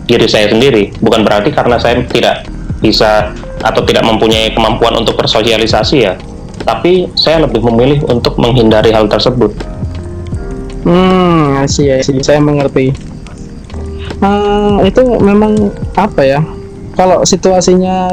diri 0.04 0.26
saya 0.28 0.52
sendiri. 0.52 0.92
Bukan 1.00 1.24
berarti 1.24 1.50
karena 1.50 1.80
saya 1.80 2.04
tidak 2.06 2.46
bisa 2.78 3.34
atau 3.58 3.82
tidak 3.82 4.06
mempunyai 4.06 4.54
kemampuan 4.54 4.94
untuk 4.94 5.18
bersosialisasi 5.18 5.96
ya. 5.98 6.14
Tapi 6.62 7.08
saya 7.16 7.42
lebih 7.48 7.64
memilih 7.64 8.04
untuk 8.10 8.36
menghindari 8.36 8.92
hal 8.92 9.08
tersebut. 9.08 9.54
Hmm, 10.84 11.64
sih, 11.66 11.90
sih, 12.04 12.18
saya 12.22 12.38
mengerti. 12.38 12.92
Hmm, 14.18 14.82
itu 14.82 15.02
memang 15.22 15.70
apa 15.94 16.22
ya? 16.26 16.40
Kalau 16.98 17.22
situasinya 17.22 18.10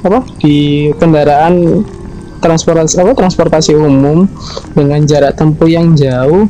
apa 0.00 0.24
di 0.40 0.88
kendaraan 0.96 1.84
transportasi 2.40 2.96
apa 2.96 3.12
transportasi 3.12 3.76
umum 3.76 4.24
dengan 4.72 5.04
jarak 5.04 5.36
tempuh 5.36 5.68
yang 5.68 5.92
jauh, 5.92 6.48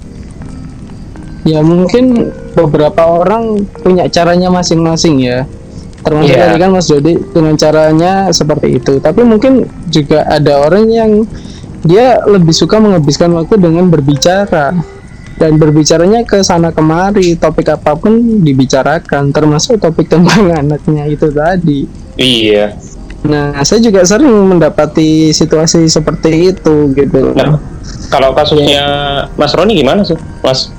ya 1.42 1.66
mungkin 1.66 2.30
beberapa 2.54 3.02
orang 3.02 3.66
punya 3.82 4.06
caranya 4.06 4.46
masing-masing 4.54 5.26
ya. 5.26 5.42
Termasuk 6.06 6.38
Iya. 6.38 6.42
tadi 6.46 6.56
kan 6.62 6.70
Mas 6.70 6.86
Dodi 6.86 7.18
dengan 7.34 7.54
caranya 7.58 8.12
seperti 8.30 8.78
itu. 8.78 9.02
Tapi 9.02 9.26
mungkin 9.26 9.66
juga 9.90 10.22
ada 10.30 10.62
orang 10.62 10.86
yang 10.86 11.10
dia 11.82 12.22
lebih 12.30 12.54
suka 12.54 12.78
menghabiskan 12.78 13.34
waktu 13.34 13.58
dengan 13.58 13.90
berbicara 13.90 14.70
dan 15.36 15.60
berbicaranya 15.60 16.24
ke 16.24 16.40
sana 16.40 16.72
kemari 16.72 17.36
topik 17.36 17.68
apa 17.68 17.92
pun 17.96 18.40
dibicarakan 18.40 19.30
termasuk 19.32 19.76
topik 19.80 20.08
tentang 20.12 20.52
anaknya 20.52 21.04
itu 21.08 21.28
tadi. 21.32 21.84
Iya. 22.16 22.76
Nah 23.26 23.60
saya 23.66 23.82
juga 23.82 24.06
sering 24.06 24.28
mendapati 24.28 25.34
situasi 25.34 25.84
seperti 25.90 26.54
itu 26.54 26.92
gitu. 26.96 27.36
Nah 27.36 27.60
kalau 28.08 28.32
kasusnya 28.32 28.84
Mas 29.36 29.52
Roni 29.52 29.76
gimana 29.76 30.00
sih 30.06 30.16
Mas? 30.40 30.72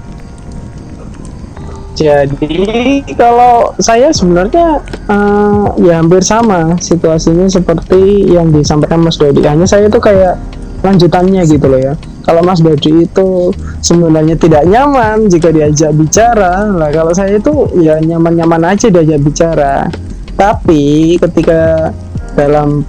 Jadi 1.98 3.02
kalau 3.18 3.74
saya 3.82 4.14
sebenarnya 4.14 4.86
eh, 5.10 5.66
ya 5.82 5.98
hampir 5.98 6.22
sama 6.22 6.78
situasinya 6.78 7.50
seperti 7.50 8.30
yang 8.30 8.54
disampaikan 8.54 9.02
Mas 9.02 9.18
Dodi. 9.18 9.42
Hanya 9.46 9.66
saya 9.66 9.90
itu 9.90 9.98
kayak 9.98 10.38
lanjutannya 10.86 11.42
gitu 11.50 11.66
loh 11.66 11.82
ya 11.82 11.94
kalau 12.28 12.44
Mas 12.44 12.60
Dodi 12.60 13.08
itu 13.08 13.56
sebenarnya 13.80 14.36
tidak 14.36 14.68
nyaman 14.68 15.32
jika 15.32 15.48
diajak 15.48 15.96
bicara. 15.96 16.68
Lah 16.76 16.92
kalau 16.92 17.16
saya 17.16 17.40
itu 17.40 17.72
ya 17.80 18.04
nyaman-nyaman 18.04 18.68
aja 18.68 18.92
diajak 18.92 19.24
bicara. 19.24 19.88
Tapi 20.36 21.16
ketika 21.24 21.90
dalam 22.36 22.84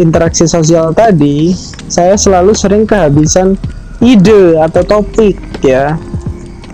interaksi 0.00 0.48
sosial 0.48 0.96
tadi 0.96 1.52
saya 1.92 2.16
selalu 2.16 2.56
sering 2.56 2.88
kehabisan 2.88 3.60
ide 4.00 4.56
atau 4.56 4.80
topik 4.80 5.36
ya. 5.60 6.00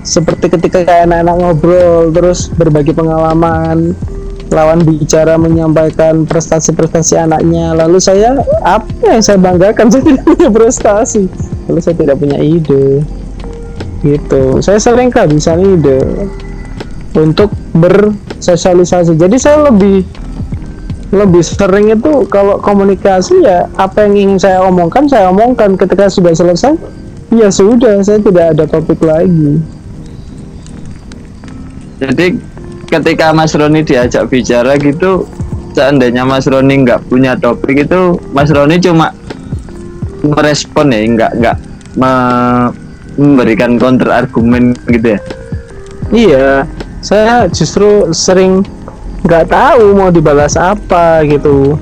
Seperti 0.07 0.55
ketika 0.55 0.87
anak-anak 0.87 1.35
ngobrol 1.35 2.15
terus 2.15 2.47
berbagi 2.55 2.95
pengalaman 2.95 3.91
lawan 4.55 4.87
bicara 4.87 5.35
menyampaikan 5.35 6.23
prestasi-prestasi 6.31 7.19
anaknya. 7.19 7.75
Lalu 7.75 7.99
saya 7.99 8.39
apa 8.63 8.87
yang 9.03 9.19
saya 9.19 9.43
banggakan? 9.43 9.91
Saya 9.91 10.03
tidak 10.07 10.23
punya 10.31 10.49
prestasi 10.55 11.27
lalu 11.69 11.81
saya 11.81 11.97
tidak 11.97 12.17
punya 12.21 12.39
ide 12.41 13.05
gitu. 14.05 14.61
Saya 14.61 14.77
sering 14.77 15.09
kehabisan 15.09 15.65
ide 15.65 16.29
untuk 17.17 17.51
bersosialisasi. 17.73 19.17
Jadi 19.17 19.37
saya 19.41 19.73
lebih 19.73 20.05
lebih 21.15 21.47
sering 21.47 21.95
itu 21.95 22.27
kalau 22.27 22.59
komunikasi 22.59 23.47
ya 23.47 23.71
apa 23.79 24.03
yang 24.05 24.15
ingin 24.19 24.39
saya 24.39 24.59
omongkan 24.67 25.07
saya 25.07 25.31
omongkan. 25.31 25.79
Ketika 25.79 26.11
sudah 26.11 26.35
selesai 26.35 26.75
ya 27.33 27.49
sudah 27.49 28.03
saya 28.05 28.21
tidak 28.21 28.45
ada 28.55 28.65
topik 28.69 29.01
lagi. 29.01 29.63
Jadi 32.03 32.37
ketika 32.91 33.33
Mas 33.33 33.55
Roni 33.57 33.81
diajak 33.81 34.29
bicara 34.29 34.77
gitu, 34.77 35.25
seandainya 35.73 36.27
Mas 36.27 36.45
Roni 36.45 36.85
nggak 36.85 37.07
punya 37.09 37.39
topik 37.39 37.87
itu, 37.87 38.19
Mas 38.35 38.51
Roni 38.51 38.77
cuma 38.83 39.15
merespon 40.25 40.91
ya, 40.91 41.01
nggak 41.05 41.33
nggak 41.39 41.57
me- 42.01 42.73
memberikan 43.15 43.79
counter 43.79 44.11
argumen 44.11 44.75
gitu 44.91 45.15
ya. 45.15 45.21
Iya, 46.11 46.49
saya 46.99 47.47
justru 47.49 48.11
sering 48.11 48.67
nggak 49.25 49.55
tahu 49.55 49.95
mau 49.95 50.11
dibalas 50.11 50.59
apa 50.59 51.23
gitu. 51.25 51.79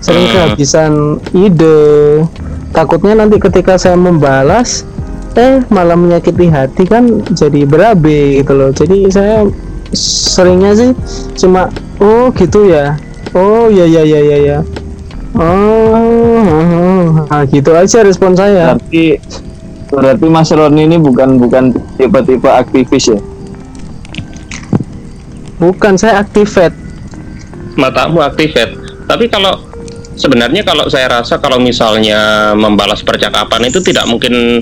Sering 0.00 0.26
Hmm. 0.26 0.34
kehabisan 0.34 0.92
ide. 1.36 2.24
Takutnya 2.72 3.18
nanti 3.18 3.36
ketika 3.36 3.76
saya 3.76 3.94
membalas, 3.98 4.82
eh 5.36 5.62
malah 5.68 5.94
menyakiti 5.94 6.48
hati 6.48 6.88
kan 6.88 7.22
jadi 7.30 7.68
berabe 7.68 8.40
gitu 8.40 8.52
loh. 8.56 8.70
Jadi 8.72 9.10
saya 9.12 9.46
seringnya 9.94 10.72
sih 10.74 10.90
cuma 11.36 11.68
oh 12.00 12.30
gitu 12.34 12.70
ya. 12.70 12.96
Oh 13.34 13.70
ya 13.70 13.86
ya 13.86 14.02
ya 14.02 14.20
ya 14.20 14.38
ya. 14.38 14.58
Oh, 15.38 17.26
nah, 17.30 17.46
gitu 17.46 17.70
aja 17.74 18.02
respon 18.02 18.34
saya. 18.34 18.74
Berarti 18.74 19.22
berarti 19.90 20.26
Mas 20.26 20.50
Roni 20.50 20.86
ini 20.90 20.98
bukan 20.98 21.38
bukan 21.38 21.74
tipe-tipe 21.98 22.50
aktivis 22.50 23.14
ya. 23.14 23.20
Bukan 25.60 25.94
saya 26.00 26.24
aktifat. 26.24 26.72
matamu 27.78 28.20
activate 28.20 28.74
tapi 29.06 29.30
kalau 29.30 29.56
sebenarnya 30.18 30.66
kalau 30.66 30.90
saya 30.90 31.08
rasa 31.08 31.38
kalau 31.38 31.56
misalnya 31.62 32.52
membalas 32.52 33.00
percakapan 33.00 33.70
itu 33.70 33.80
tidak 33.80 34.04
mungkin 34.10 34.60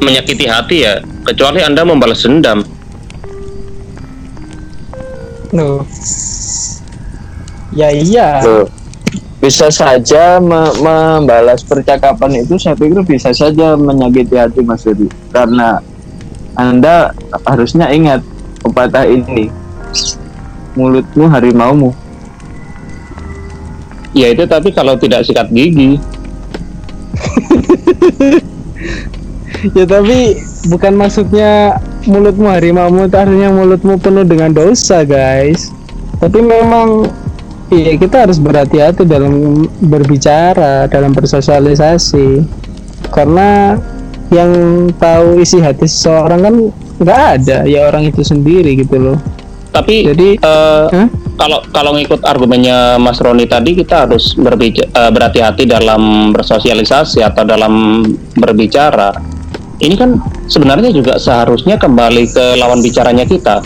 menyakiti 0.00 0.46
hati 0.48 0.86
ya 0.86 1.02
kecuali 1.26 1.60
anda 1.60 1.82
membalas 1.82 2.24
dendam 2.24 2.62
Loh. 5.54 5.86
Ya 7.70 7.94
iya. 7.94 8.42
Loh, 8.42 8.66
bisa 9.44 9.68
saja 9.68 10.40
me- 10.40 10.72
membalas 10.80 11.60
percakapan 11.60 12.40
itu 12.40 12.56
saya 12.56 12.72
pikir 12.72 13.04
bisa 13.04 13.28
saja 13.36 13.76
menyakiti 13.76 14.40
hati 14.40 14.64
Mas 14.64 14.88
Yudi 14.88 15.12
karena 15.36 15.84
Anda 16.56 17.12
harusnya 17.44 17.92
ingat 17.92 18.24
pepatah 18.64 19.04
ini 19.04 19.52
mulutmu 20.72 21.28
harimaumu. 21.28 21.92
Ya 24.16 24.32
itu 24.32 24.48
tapi 24.48 24.72
kalau 24.72 24.96
tidak 24.96 25.28
sikat 25.28 25.52
gigi. 25.52 26.00
Ya 29.72 29.88
tapi 29.88 30.36
bukan 30.68 30.92
maksudnya 30.92 31.80
mulutmu 32.04 32.52
harimaumu 32.52 33.08
itu 33.08 33.16
artinya 33.16 33.48
mulutmu 33.48 33.96
penuh 33.96 34.28
dengan 34.28 34.52
dosa 34.52 35.08
guys. 35.08 35.72
Tapi 36.20 36.44
memang 36.44 37.08
iya 37.74 37.92
kita 37.98 38.26
harus 38.28 38.38
berhati-hati 38.38 39.02
dalam 39.02 39.66
berbicara, 39.82 40.86
dalam 40.86 41.10
bersosialisasi. 41.10 42.46
Karena 43.10 43.78
yang 44.30 44.50
tahu 44.96 45.42
isi 45.42 45.58
hati 45.60 45.86
seseorang 45.86 46.40
kan 46.40 46.54
nggak 47.02 47.20
ada, 47.40 47.58
ya 47.66 47.90
orang 47.90 48.06
itu 48.06 48.22
sendiri 48.22 48.78
gitu 48.78 48.96
loh. 48.98 49.18
tapi 49.74 50.06
Jadi, 50.06 50.38
eh, 50.38 50.86
Hah? 50.86 51.08
kalau 51.34 51.58
kalau 51.74 51.98
ngikut 51.98 52.22
argumennya 52.22 52.94
Mas 53.02 53.18
Roni 53.18 53.46
tadi 53.50 53.74
kita 53.74 54.06
harus 54.06 54.38
berbicara 54.38 55.10
berhati-hati 55.10 55.66
dalam 55.66 56.30
bersosialisasi 56.30 57.20
atau 57.26 57.42
dalam 57.42 58.06
berbicara 58.38 59.10
ini 59.82 59.98
kan 59.98 60.22
sebenarnya 60.46 60.94
juga 60.94 61.18
seharusnya 61.18 61.74
kembali 61.74 62.30
ke 62.30 62.44
lawan 62.54 62.78
bicaranya 62.80 63.26
kita 63.26 63.60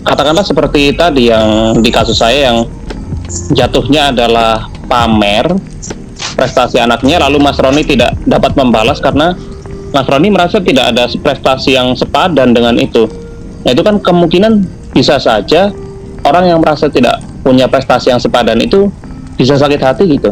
katakanlah 0.00 0.44
seperti 0.44 0.96
tadi 0.96 1.28
yang 1.28 1.76
di 1.84 1.90
kasus 1.92 2.16
saya 2.16 2.50
yang 2.52 2.64
jatuhnya 3.54 4.10
adalah 4.10 4.66
pamer. 4.90 5.54
Prestasi 6.36 6.80
anaknya 6.80 7.20
lalu 7.20 7.40
Mas 7.40 7.56
Roni 7.56 7.84
tidak 7.84 8.16
dapat 8.28 8.52
membalas 8.56 9.00
karena 9.00 9.32
Mas 9.90 10.06
Roni 10.06 10.28
merasa 10.30 10.60
tidak 10.60 10.94
ada 10.94 11.08
prestasi 11.10 11.74
yang 11.74 11.96
sepadan 11.96 12.52
dengan 12.52 12.76
itu. 12.76 13.08
Nah 13.64 13.70
itu 13.72 13.82
kan 13.84 14.00
kemungkinan 14.00 14.64
bisa 14.94 15.16
saja 15.20 15.72
orang 16.24 16.44
yang 16.48 16.58
merasa 16.60 16.88
tidak 16.92 17.20
punya 17.40 17.66
prestasi 17.66 18.12
yang 18.12 18.20
sepadan 18.20 18.60
itu 18.60 18.88
bisa 19.36 19.56
sakit 19.56 19.80
hati 19.80 20.04
gitu. 20.06 20.30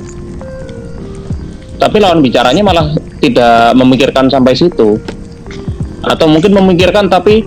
Tapi 1.79 1.97
lawan 2.03 2.21
bicaranya 2.21 2.61
malah 2.61 2.93
tidak 3.23 3.75
memikirkan 3.79 4.29
sampai 4.29 4.55
situ. 4.55 4.99
Atau 6.05 6.31
mungkin 6.31 6.55
memikirkan 6.57 7.11
tapi 7.11 7.43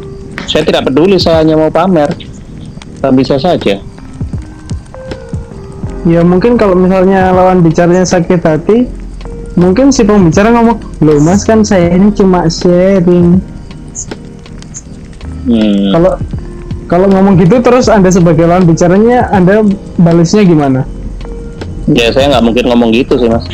saya 0.50 0.66
tidak 0.66 0.92
peduli 0.92 1.18
saya 1.22 1.46
hanya 1.46 1.56
mau 1.56 1.72
pamer. 1.72 2.10
Tak 3.02 3.12
bisa 3.18 3.42
saja 3.42 3.91
ya 6.06 6.22
mungkin 6.26 6.58
kalau 6.58 6.74
misalnya 6.74 7.30
lawan 7.30 7.62
bicaranya 7.62 8.06
sakit 8.06 8.42
hati, 8.42 8.90
mungkin 9.54 9.94
si 9.94 10.02
pembicara 10.02 10.50
ngomong, 10.50 10.80
loh 11.04 11.20
mas 11.22 11.46
kan 11.46 11.62
saya 11.62 11.94
ini 11.94 12.10
cuma 12.16 12.50
sharing. 12.50 13.38
Hmm. 15.46 15.90
Kalau 15.94 16.12
kalau 16.86 17.08
ngomong 17.08 17.40
gitu 17.40 17.64
terus 17.64 17.90
Anda 17.90 18.14
sebagai 18.14 18.46
lawan 18.46 18.68
bicaranya 18.68 19.32
Anda 19.32 19.66
balasnya 19.98 20.46
gimana? 20.46 20.86
Ya 21.90 22.14
saya 22.14 22.30
nggak 22.30 22.46
mungkin 22.46 22.66
ngomong 22.70 22.90
gitu 22.94 23.18
sih 23.18 23.30
mas. 23.32 23.46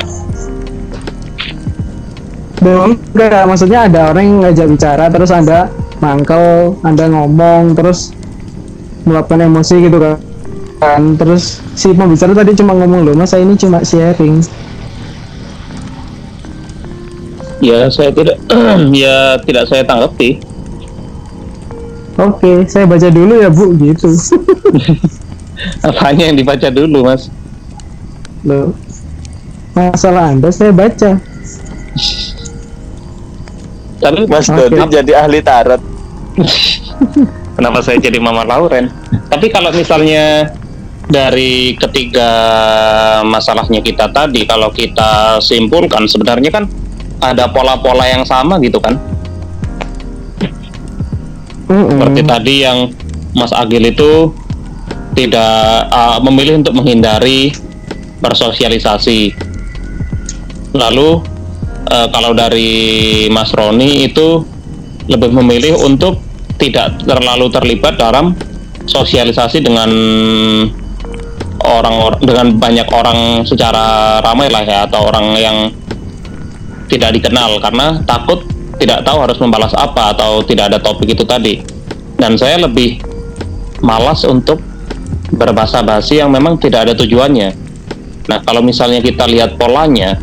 Belum 2.60 2.98
enggak 3.14 3.46
maksudnya 3.46 3.88
ada 3.88 4.12
orang 4.12 4.24
yang 4.26 4.38
ngajak 4.44 4.68
bicara 4.74 5.06
terus 5.14 5.30
anda 5.30 5.70
mangkel, 6.02 6.76
anda 6.82 7.06
ngomong 7.08 7.78
terus 7.78 8.12
meluapkan 9.08 9.40
emosi 9.40 9.88
gitu 9.88 9.98
kan. 10.02 10.27
Kan 10.78 11.18
terus 11.18 11.60
si 11.74 11.90
pembicara 11.94 12.38
tadi 12.38 12.54
cuma 12.54 12.78
ngomong 12.78 13.02
loh, 13.02 13.16
mas 13.18 13.34
saya 13.34 13.42
ini 13.42 13.58
cuma 13.58 13.82
sharing. 13.82 14.46
Ya 17.58 17.90
saya 17.90 18.13
tidak 18.13 18.38
ya 18.94 19.42
tidak 19.42 19.66
saya 19.66 19.82
tanggapi. 19.82 20.38
Oke, 22.18 22.66
saya 22.70 22.86
baca 22.86 23.10
dulu 23.10 23.42
ya 23.42 23.50
bu 23.50 23.74
gitu. 23.78 24.10
Apanya 25.88 26.30
yang 26.30 26.38
dibaca 26.38 26.70
dulu 26.70 27.06
mas? 27.06 27.30
loh, 28.48 28.72
masalah 29.76 30.32
anda 30.32 30.50
saya 30.54 30.72
baca. 30.72 31.20
Tapi 33.98 34.30
Mas 34.30 34.48
Oke. 34.48 34.56
Dodi 34.56 34.82
jadi 34.94 35.12
ahli 35.20 35.42
tarot. 35.42 35.82
kenapa 37.58 37.82
saya 37.82 37.98
jadi 37.98 38.22
Mama 38.22 38.46
Lauren? 38.46 38.94
Tapi 39.28 39.50
kalau 39.50 39.74
misalnya 39.74 40.54
dari 41.08 41.80
ketiga 41.80 42.30
masalahnya 43.24 43.80
kita 43.80 44.12
tadi, 44.12 44.43
kalau 44.43 44.70
kita 44.76 45.39
simpulkan 45.39 46.04
sebenarnya 46.06 46.52
kan 46.52 46.67
ada 47.24 47.48
pola-pola 47.50 48.04
yang 48.06 48.28
sama 48.28 48.60
gitu 48.60 48.78
kan? 48.84 49.00
Mm-mm. 51.67 51.96
Seperti 51.96 52.22
tadi 52.24 52.56
yang 52.63 52.91
Mas 53.36 53.52
Agil 53.52 53.88
itu 53.88 54.32
tidak 55.15 55.89
uh, 55.91 56.20
memilih 56.24 56.62
untuk 56.62 56.78
menghindari 56.78 57.52
bersosialisasi. 58.22 59.34
Lalu 60.76 61.24
uh, 61.89 62.08
kalau 62.12 62.32
dari 62.36 63.26
Mas 63.32 63.52
Roni 63.56 64.06
itu 64.06 64.43
lebih 65.08 65.32
memilih 65.32 65.80
untuk 65.88 66.20
tidak 66.60 67.00
terlalu 67.04 67.48
terlibat 67.54 67.96
dalam 67.96 68.36
sosialisasi 68.88 69.63
dengan 69.63 69.89
orang 71.65 72.22
dengan 72.22 72.48
banyak 72.58 72.88
orang 72.93 73.43
secara 73.48 74.17
ramai 74.22 74.52
lah 74.52 74.63
ya 74.63 74.80
atau 74.86 75.10
orang 75.10 75.26
yang 75.38 75.58
tidak 76.88 77.17
dikenal 77.20 77.60
karena 77.60 78.00
takut 78.08 78.46
tidak 78.78 79.02
tahu 79.04 79.17
harus 79.26 79.38
membalas 79.41 79.74
apa 79.74 80.13
atau 80.13 80.46
tidak 80.46 80.74
ada 80.74 80.80
topik 80.80 81.10
itu 81.17 81.26
tadi. 81.26 81.60
Dan 82.17 82.38
saya 82.38 82.62
lebih 82.62 83.02
malas 83.82 84.26
untuk 84.26 84.62
berbahasa 85.34 85.82
basi 85.82 86.22
yang 86.22 86.34
memang 86.34 86.58
tidak 86.58 86.88
ada 86.89 86.93
tujuannya. 86.98 87.50
Nah 88.30 88.39
kalau 88.46 88.62
misalnya 88.62 89.02
kita 89.02 89.26
lihat 89.28 89.58
polanya 89.58 90.17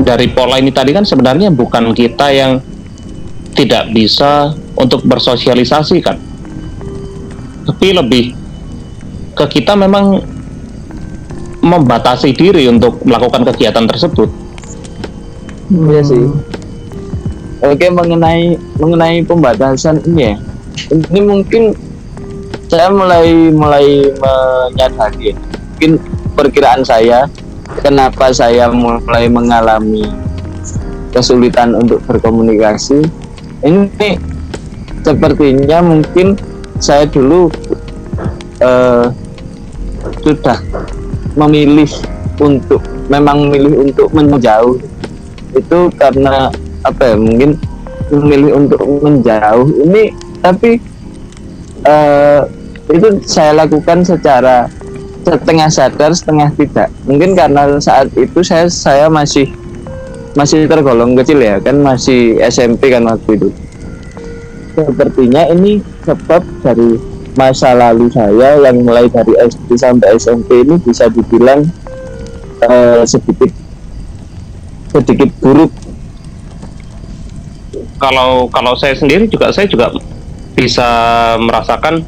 dari 0.00 0.30
pola 0.30 0.56
ini 0.56 0.70
tadi 0.70 0.94
kan 0.94 1.04
sebenarnya 1.04 1.52
bukan 1.52 1.92
kita 1.92 2.30
yang 2.32 2.62
tidak 3.54 3.90
bisa 3.90 4.54
untuk 4.78 5.02
bersosialisasi 5.04 5.96
kan? 6.00 6.16
Tapi 7.66 7.88
lebih 7.94 8.24
ke 9.34 9.44
kita 9.60 9.76
memang 9.76 10.22
membatasi 11.60 12.32
diri 12.32 12.68
untuk 12.68 13.00
melakukan 13.04 13.44
kegiatan 13.52 13.84
tersebut 13.84 14.28
Iya 15.70 16.02
sih. 16.02 16.26
Oke 17.62 17.86
mengenai 17.94 18.58
mengenai 18.82 19.22
pembatasan 19.22 20.02
ini 20.02 20.34
ya. 20.34 20.36
Ini 20.90 21.20
mungkin 21.22 21.78
saya 22.66 22.90
mulai 22.90 23.54
mulai 23.54 24.10
menyadari 24.18 25.30
ya. 25.30 25.34
mungkin 25.38 25.92
perkiraan 26.34 26.82
saya 26.82 27.30
kenapa 27.86 28.34
saya 28.34 28.66
mulai 28.70 29.30
mengalami 29.30 30.10
kesulitan 31.14 31.74
untuk 31.74 32.02
berkomunikasi 32.06 33.02
ini 33.66 34.18
sepertinya 35.02 35.82
mungkin 35.82 36.38
saya 36.78 37.08
dulu 37.08 37.50
eh, 38.62 39.06
sudah 40.22 40.58
memilih 41.36 41.90
untuk 42.40 42.82
memang 43.12 43.50
memilih 43.50 43.90
untuk 43.90 44.08
menjauh. 44.14 44.78
Itu 45.54 45.90
karena 45.98 46.48
apa 46.86 47.14
ya 47.14 47.16
mungkin 47.18 47.58
memilih 48.10 48.66
untuk 48.66 48.80
menjauh 48.82 49.68
ini 49.86 50.10
tapi 50.40 50.80
eh, 51.84 52.40
itu 52.90 53.08
saya 53.22 53.54
lakukan 53.54 54.02
secara 54.02 54.66
setengah 55.22 55.68
sadar 55.68 56.10
setengah 56.16 56.48
tidak. 56.56 56.88
Mungkin 57.06 57.36
karena 57.36 57.78
saat 57.78 58.10
itu 58.16 58.40
saya 58.42 58.66
saya 58.66 59.06
masih 59.06 59.46
masih 60.38 60.70
tergolong 60.70 61.18
kecil 61.18 61.42
ya 61.42 61.58
kan 61.58 61.82
masih 61.82 62.38
SMP 62.42 62.90
kan 62.90 63.06
waktu 63.06 63.38
itu. 63.38 63.48
Sepertinya 64.74 65.44
ini 65.50 65.82
sebab 66.06 66.42
dari 66.62 67.09
masa 67.40 67.72
lalu 67.72 68.12
saya 68.12 68.60
yang 68.60 68.84
mulai 68.84 69.08
dari 69.08 69.32
SD 69.40 69.72
sampai 69.80 70.20
SMP 70.20 70.60
ini 70.60 70.76
bisa 70.76 71.08
dibilang 71.08 71.64
eh, 72.68 73.00
sedikit 73.08 73.48
sedikit 74.92 75.32
buruk 75.40 75.72
kalau 77.96 78.52
kalau 78.52 78.76
saya 78.76 78.92
sendiri 78.92 79.24
juga 79.24 79.48
saya 79.56 79.64
juga 79.64 79.88
bisa 80.52 80.88
merasakan 81.40 82.04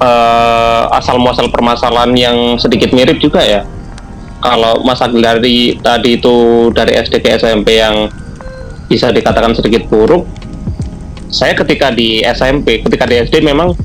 eh, 0.00 0.82
asal 0.96 1.20
muasal 1.20 1.52
permasalahan 1.52 2.16
yang 2.16 2.36
sedikit 2.56 2.96
mirip 2.96 3.20
juga 3.20 3.44
ya. 3.44 3.68
Kalau 4.40 4.80
Mas 4.88 5.04
Agil 5.04 5.20
dari 5.20 5.76
tadi 5.84 6.16
itu 6.16 6.68
dari 6.72 6.96
SD 6.96 7.20
ke 7.20 7.36
SMP 7.36 7.76
yang 7.76 8.08
bisa 8.88 9.12
dikatakan 9.12 9.52
sedikit 9.52 9.84
buruk, 9.92 10.24
saya 11.28 11.52
ketika 11.52 11.92
di 11.92 12.24
SMP, 12.24 12.80
ketika 12.80 13.04
di 13.04 13.20
SD 13.20 13.44
memang 13.44 13.76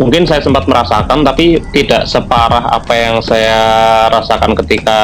mungkin 0.00 0.24
saya 0.24 0.40
sempat 0.40 0.64
merasakan 0.64 1.20
tapi 1.20 1.60
tidak 1.76 2.08
separah 2.08 2.72
apa 2.72 2.92
yang 2.96 3.20
saya 3.20 3.60
rasakan 4.08 4.56
ketika 4.64 5.00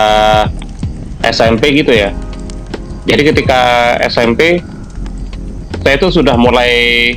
SMP 1.21 1.85
gitu 1.85 1.93
ya. 1.93 2.11
Jadi 3.07 3.23
ketika 3.31 3.61
SMP 4.09 4.59
saya 5.85 5.95
itu 6.01 6.09
sudah 6.11 6.35
mulai 6.35 7.15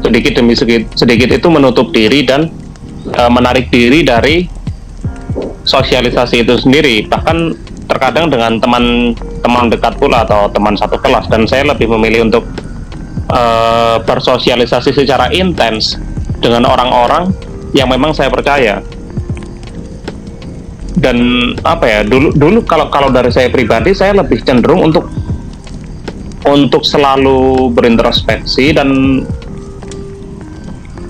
sedikit 0.00 0.40
demi 0.40 0.56
sedikit, 0.56 0.88
sedikit 0.96 1.30
itu 1.30 1.46
menutup 1.52 1.92
diri 1.92 2.24
dan 2.24 2.48
e, 3.06 3.22
menarik 3.28 3.68
diri 3.68 4.02
dari 4.02 4.48
sosialisasi 5.68 6.42
itu 6.42 6.58
sendiri. 6.58 7.06
Bahkan 7.06 7.36
terkadang 7.86 8.32
dengan 8.32 8.56
teman-teman 8.58 9.68
dekat 9.68 10.00
pula 10.00 10.24
atau 10.24 10.48
teman 10.50 10.74
satu 10.74 10.96
kelas 10.98 11.28
dan 11.28 11.44
saya 11.44 11.68
lebih 11.70 11.86
memilih 11.92 12.26
untuk 12.26 12.48
e, 13.30 13.40
bersosialisasi 14.02 14.96
secara 14.96 15.30
intens 15.30 16.00
dengan 16.40 16.66
orang-orang 16.66 17.30
yang 17.76 17.86
memang 17.86 18.10
saya 18.16 18.32
percaya 18.32 18.82
dan 21.00 21.16
apa 21.64 21.84
ya 21.86 22.00
dulu 22.04 22.34
dulu 22.36 22.58
kalau 22.66 22.92
kalau 22.92 23.08
dari 23.08 23.32
saya 23.32 23.48
pribadi 23.48 23.96
saya 23.96 24.20
lebih 24.20 24.42
cenderung 24.44 24.90
untuk 24.90 25.08
untuk 26.44 26.82
selalu 26.82 27.70
berintrospeksi 27.72 28.72
dan 28.74 28.88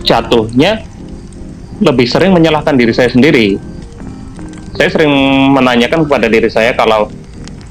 jatuhnya 0.04 0.82
lebih 1.80 2.06
sering 2.08 2.36
menyalahkan 2.36 2.76
diri 2.76 2.92
saya 2.92 3.08
sendiri. 3.08 3.56
Saya 4.76 4.88
sering 4.92 5.12
menanyakan 5.52 6.04
kepada 6.08 6.26
diri 6.28 6.48
saya 6.48 6.72
kalau 6.76 7.08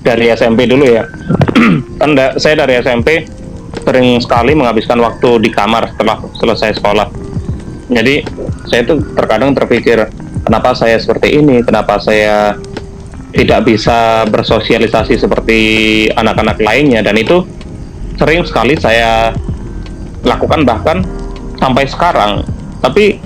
dari 0.02 0.30
SMP 0.34 0.66
dulu 0.70 0.86
ya, 0.86 1.06
kan 2.02 2.16
saya 2.38 2.66
dari 2.66 2.80
SMP 2.82 3.26
sering 3.86 4.18
sekali 4.22 4.54
menghabiskan 4.58 4.98
waktu 5.02 5.42
di 5.42 5.50
kamar 5.54 5.94
setelah 5.94 6.18
selesai 6.38 6.78
sekolah. 6.82 7.09
Jadi 7.90 8.22
saya 8.70 8.86
tuh 8.86 9.02
terkadang 9.18 9.58
terpikir 9.58 10.06
kenapa 10.46 10.78
saya 10.78 11.02
seperti 11.02 11.42
ini, 11.42 11.66
kenapa 11.66 11.98
saya 11.98 12.54
tidak 13.34 13.66
bisa 13.66 14.26
bersosialisasi 14.30 15.18
seperti 15.18 15.60
anak-anak 16.14 16.58
lainnya 16.62 17.06
dan 17.06 17.14
itu 17.18 17.46
sering 18.18 18.42
sekali 18.42 18.74
saya 18.78 19.34
lakukan 20.26 20.66
bahkan 20.66 21.02
sampai 21.58 21.86
sekarang. 21.90 22.46
Tapi 22.80 23.20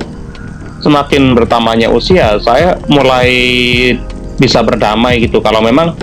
semakin 0.84 1.38
bertambahnya 1.38 1.88
usia, 1.92 2.36
saya 2.44 2.76
mulai 2.92 3.32
bisa 4.40 4.60
berdamai 4.66 5.24
gitu. 5.24 5.40
Kalau 5.40 5.64
memang 5.64 5.96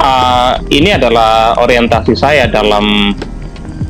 uh, 0.00 0.54
ini 0.72 0.96
adalah 0.96 1.54
orientasi 1.60 2.14
saya 2.16 2.50
dalam 2.50 3.14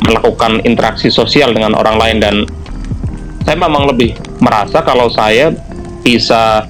melakukan 0.05 0.61
interaksi 0.69 1.09
sosial 1.09 1.57
dengan 1.57 1.73
orang 1.73 1.97
lain 1.97 2.19
dan 2.21 2.37
saya 3.45 3.57
memang 3.61 3.85
lebih 3.89 4.17
merasa 4.41 4.81
kalau 4.81 5.13
saya 5.13 5.53
bisa 6.01 6.65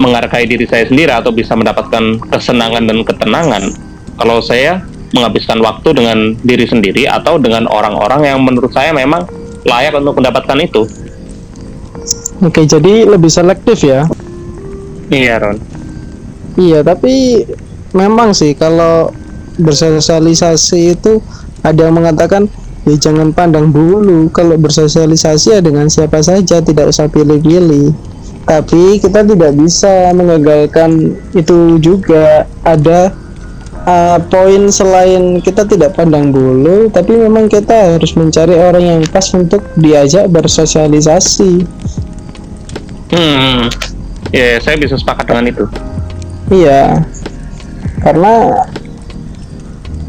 menghargai 0.00 0.48
diri 0.48 0.66
saya 0.66 0.88
sendiri 0.90 1.12
atau 1.14 1.30
bisa 1.30 1.54
mendapatkan 1.54 2.18
kesenangan 2.32 2.84
dan 2.90 2.98
ketenangan 3.06 3.62
kalau 4.18 4.42
saya 4.42 4.82
menghabiskan 5.14 5.62
waktu 5.62 5.94
dengan 5.94 6.34
diri 6.42 6.66
sendiri 6.66 7.06
atau 7.06 7.38
dengan 7.38 7.70
orang-orang 7.70 8.34
yang 8.34 8.42
menurut 8.42 8.74
saya 8.74 8.90
memang 8.90 9.22
layak 9.62 9.94
untuk 9.94 10.18
mendapatkan 10.18 10.58
itu. 10.58 10.82
Oke, 12.42 12.66
jadi 12.66 13.06
lebih 13.06 13.30
selektif 13.30 13.86
ya. 13.86 14.10
Iya 15.08 15.38
Ron. 15.38 15.58
Iya, 16.58 16.82
tapi 16.82 17.46
memang 17.94 18.34
sih 18.34 18.58
kalau 18.58 19.14
bersosialisasi 19.54 20.98
itu 20.98 21.22
ada 21.62 21.86
yang 21.86 21.94
mengatakan 21.94 22.50
ya 22.84 22.96
jangan 23.00 23.32
pandang 23.32 23.72
bulu. 23.72 24.28
Kalau 24.30 24.56
bersosialisasi 24.60 25.56
ya 25.56 25.60
dengan 25.60 25.88
siapa 25.88 26.20
saja 26.20 26.60
tidak 26.60 26.92
usah 26.92 27.08
pilih-pilih. 27.08 27.92
Tapi 28.44 29.00
kita 29.00 29.24
tidak 29.24 29.56
bisa 29.56 30.12
mengagalkan 30.12 31.16
itu 31.32 31.80
juga. 31.80 32.44
Ada 32.64 33.12
uh, 33.84 34.18
poin 34.28 34.68
selain 34.72 35.40
kita 35.40 35.64
tidak 35.68 35.96
pandang 35.96 36.32
bulu 36.32 36.88
tapi 36.88 37.16
memang 37.16 37.48
kita 37.48 37.96
harus 37.96 38.16
mencari 38.16 38.56
orang 38.56 38.84
yang 38.84 39.00
pas 39.08 39.24
untuk 39.32 39.64
diajak 39.76 40.28
bersosialisasi. 40.28 41.64
Hmm. 43.14 43.70
Ya, 44.34 44.58
saya 44.58 44.74
bisa 44.74 44.98
sepakat 44.98 45.30
dengan 45.30 45.46
itu. 45.46 45.64
iya. 46.50 47.06
Karena 48.02 48.66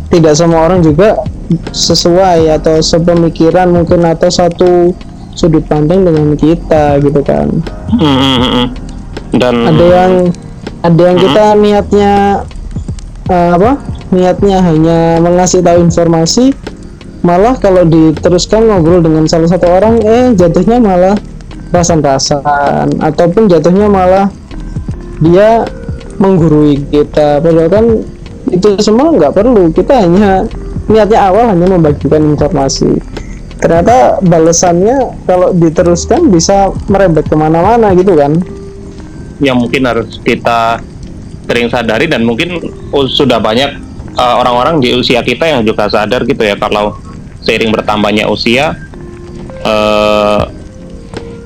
tidak 0.10 0.34
semua 0.34 0.66
orang 0.66 0.82
juga 0.82 1.14
sesuai 1.72 2.50
atau 2.62 2.82
sepemikiran 2.82 3.70
mungkin 3.70 4.06
atau 4.06 4.30
satu 4.30 4.94
sudut 5.36 5.64
pandang 5.68 6.08
dengan 6.08 6.34
kita 6.34 6.98
gitu 7.04 7.22
kan. 7.22 7.52
Hmm, 7.92 8.18
hmm, 8.18 8.40
hmm. 8.40 8.68
Dan 9.36 9.56
ada 9.68 9.86
yang 9.86 10.14
ada 10.82 11.02
yang 11.02 11.18
kita 11.20 11.44
niatnya 11.60 12.14
eh, 13.30 13.50
apa? 13.52 13.72
Niatnya 14.16 14.58
hanya 14.64 15.00
mengasih 15.20 15.60
tahu 15.60 15.84
informasi 15.84 16.56
malah 17.26 17.58
kalau 17.58 17.82
diteruskan 17.84 18.70
ngobrol 18.70 19.02
dengan 19.02 19.26
salah 19.26 19.50
satu 19.50 19.66
orang 19.66 19.98
eh 20.06 20.32
jatuhnya 20.38 20.78
malah 20.78 21.18
rasan-rasan. 21.74 23.02
Ataupun 23.02 23.50
jatuhnya 23.50 23.90
malah 23.90 24.30
dia 25.20 25.66
menggurui 26.22 26.80
kita. 26.88 27.44
Padahal 27.44 27.70
kan 27.70 27.86
itu 28.54 28.78
semua 28.80 29.12
nggak 29.12 29.36
perlu. 29.36 29.74
Kita 29.74 30.06
hanya 30.06 30.46
niatnya 30.90 31.20
awal 31.30 31.50
hanya 31.50 31.68
membagikan 31.70 32.22
informasi. 32.36 33.02
Ternyata 33.56 34.22
balasannya 34.22 35.26
kalau 35.26 35.56
diteruskan 35.56 36.30
bisa 36.30 36.70
merembet 36.92 37.26
ke 37.26 37.36
mana-mana 37.40 37.96
gitu 37.98 38.14
kan? 38.14 38.38
Yang 39.42 39.58
mungkin 39.58 39.82
harus 39.88 40.10
kita 40.22 40.84
sering 41.46 41.70
sadari 41.70 42.06
dan 42.10 42.26
mungkin 42.26 42.58
sudah 42.92 43.38
banyak 43.38 43.78
uh, 44.18 44.36
orang-orang 44.42 44.82
di 44.82 44.94
usia 44.94 45.22
kita 45.22 45.46
yang 45.46 45.62
juga 45.62 45.88
sadar 45.90 46.26
gitu 46.26 46.42
ya 46.42 46.58
kalau 46.58 46.98
seiring 47.46 47.70
bertambahnya 47.70 48.26
usia 48.26 48.74
uh, 49.62 50.50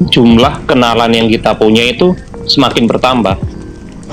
jumlah 0.07 0.63
kenalan 0.63 1.11
yang 1.11 1.27
kita 1.27 1.51
punya 1.55 1.83
itu 1.87 2.15
semakin 2.47 2.87
bertambah. 2.87 3.35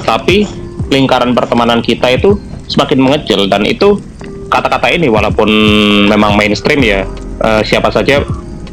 Tapi 0.02 0.46
lingkaran 0.90 1.34
pertemanan 1.34 1.82
kita 1.82 2.10
itu 2.14 2.38
semakin 2.66 2.98
mengecil 2.98 3.46
dan 3.46 3.62
itu 3.66 3.98
kata-kata 4.46 4.92
ini 4.94 5.10
walaupun 5.10 5.48
memang 6.06 6.38
mainstream 6.38 6.80
ya 6.82 7.02
eh, 7.42 7.62
siapa 7.66 7.90
saja 7.90 8.22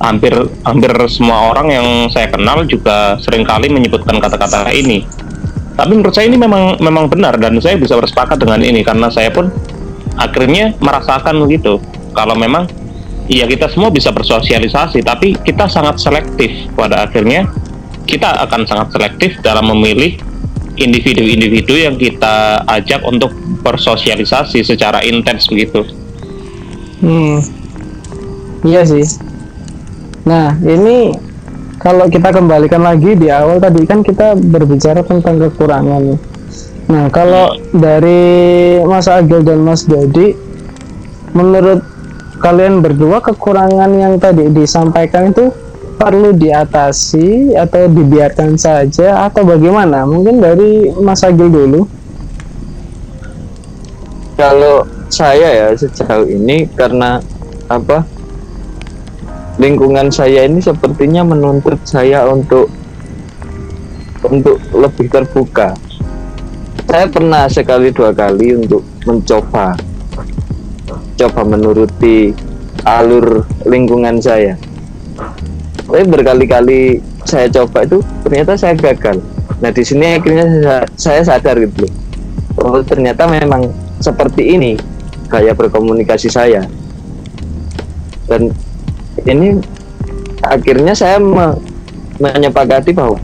hampir 0.04 0.34
hampir 0.68 0.92
semua 1.08 1.54
orang 1.54 1.68
yang 1.72 1.88
saya 2.12 2.28
kenal 2.28 2.68
juga 2.68 3.16
sering 3.24 3.48
kali 3.48 3.72
menyebutkan 3.72 4.20
kata-kata 4.20 4.68
ini. 4.76 5.06
Tapi 5.74 5.92
menurut 5.96 6.14
saya 6.14 6.30
ini 6.30 6.38
memang 6.38 6.78
memang 6.78 7.10
benar 7.10 7.40
dan 7.42 7.58
saya 7.58 7.80
bisa 7.80 7.98
bersepakat 7.98 8.38
dengan 8.38 8.62
ini 8.62 8.86
karena 8.86 9.10
saya 9.10 9.34
pun 9.34 9.50
akhirnya 10.20 10.78
merasakan 10.78 11.42
begitu 11.42 11.82
kalau 12.14 12.38
memang 12.38 12.70
iya 13.26 13.50
kita 13.50 13.66
semua 13.74 13.90
bisa 13.90 14.14
bersosialisasi 14.14 15.02
tapi 15.02 15.34
kita 15.42 15.66
sangat 15.66 15.98
selektif 16.02 16.52
pada 16.78 17.08
akhirnya. 17.08 17.50
Kita 18.04 18.36
akan 18.44 18.68
sangat 18.68 18.92
selektif 18.92 19.40
dalam 19.40 19.72
memilih 19.72 20.20
individu-individu 20.84 21.74
yang 21.80 21.96
kita 21.96 22.68
ajak 22.68 23.02
untuk 23.08 23.32
bersosialisasi 23.64 24.62
secara 24.62 25.00
intens 25.02 25.48
begitu. 25.48 25.88
Hmm. 27.00 27.40
Iya 28.64 28.84
sih. 28.88 29.04
Nah, 30.24 30.56
ini 30.64 31.12
kalau 31.84 32.08
kita 32.08 32.32
kembalikan 32.32 32.80
lagi 32.80 33.16
di 33.20 33.28
awal 33.28 33.60
tadi 33.60 33.84
kan 33.84 34.04
kita 34.04 34.40
berbicara 34.40 35.04
tentang 35.04 35.36
kekurangan. 35.36 36.16
Nah, 36.88 37.08
kalau 37.12 37.60
dari 37.76 38.80
Mas 38.88 39.08
Agil 39.12 39.44
dan 39.44 39.64
Mas 39.64 39.84
Dodi, 39.84 40.36
menurut 41.36 41.84
kalian 42.40 42.84
berdua 42.84 43.24
kekurangan 43.24 43.92
yang 43.96 44.16
tadi 44.20 44.52
disampaikan 44.52 45.32
itu 45.32 45.52
perlu 45.96 46.34
diatasi 46.34 47.58
atau 47.58 47.88
dibiarkan 47.88 48.58
saja 48.58 49.26
atau 49.30 49.46
bagaimana? 49.46 50.04
Mungkin 50.04 50.42
dari 50.42 50.92
Mas 51.00 51.24
Agil 51.24 51.50
dulu. 51.50 52.04
kalau 54.34 54.84
saya 55.14 55.50
ya 55.54 55.68
sejauh 55.78 56.26
ini 56.26 56.66
karena 56.74 57.22
apa 57.70 58.02
lingkungan 59.62 60.10
saya 60.10 60.50
ini 60.50 60.60
sepertinya 60.60 61.22
menuntut 61.22 61.78
saya 61.86 62.26
untuk 62.26 62.68
untuk 64.26 64.58
lebih 64.74 65.08
terbuka 65.14 65.78
saya 66.90 67.06
pernah 67.10 67.46
sekali 67.46 67.94
dua 67.94 68.10
kali 68.12 68.58
untuk 68.58 68.82
mencoba 69.06 69.78
coba 71.14 71.42
menuruti 71.46 72.34
alur 72.84 73.46
lingkungan 73.70 74.18
saya 74.18 74.58
tapi 75.84 76.04
berkali-kali 76.08 77.04
saya 77.28 77.48
coba 77.52 77.84
itu 77.84 78.00
ternyata 78.24 78.56
saya 78.56 78.74
gagal. 78.76 79.20
Nah 79.60 79.72
di 79.72 79.84
sini 79.84 80.20
akhirnya 80.20 80.46
saya, 80.96 81.22
sadar 81.24 81.56
gitu 81.60 81.88
oh 82.60 82.80
ternyata 82.86 83.26
memang 83.28 83.72
seperti 84.00 84.56
ini 84.56 84.72
gaya 85.28 85.56
berkomunikasi 85.56 86.30
saya. 86.30 86.64
Dan 88.30 88.54
ini 89.28 89.60
akhirnya 90.46 90.94
saya 90.96 91.18
me- 91.20 91.60
menyepakati 92.22 92.96
bahwa 92.96 93.20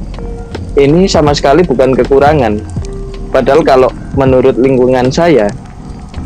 ini 0.76 1.08
sama 1.08 1.32
sekali 1.36 1.64
bukan 1.64 1.96
kekurangan. 1.96 2.60
Padahal 3.30 3.62
kalau 3.62 3.90
menurut 4.18 4.58
lingkungan 4.58 5.14
saya 5.14 5.48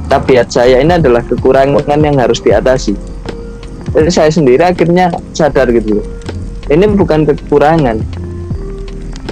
tabiat 0.07 0.49
saya 0.49 0.79
ini 0.79 0.95
adalah 0.95 1.21
kekurangan 1.25 1.99
yang 1.99 2.17
harus 2.17 2.39
diatasi. 2.39 2.95
Jadi 3.93 4.09
saya 4.09 4.31
sendiri 4.33 4.63
akhirnya 4.65 5.13
sadar 5.37 5.69
gitu 5.69 6.01
loh 6.01 6.05
ini 6.71 6.85
bukan 6.93 7.27
kekurangan 7.27 7.99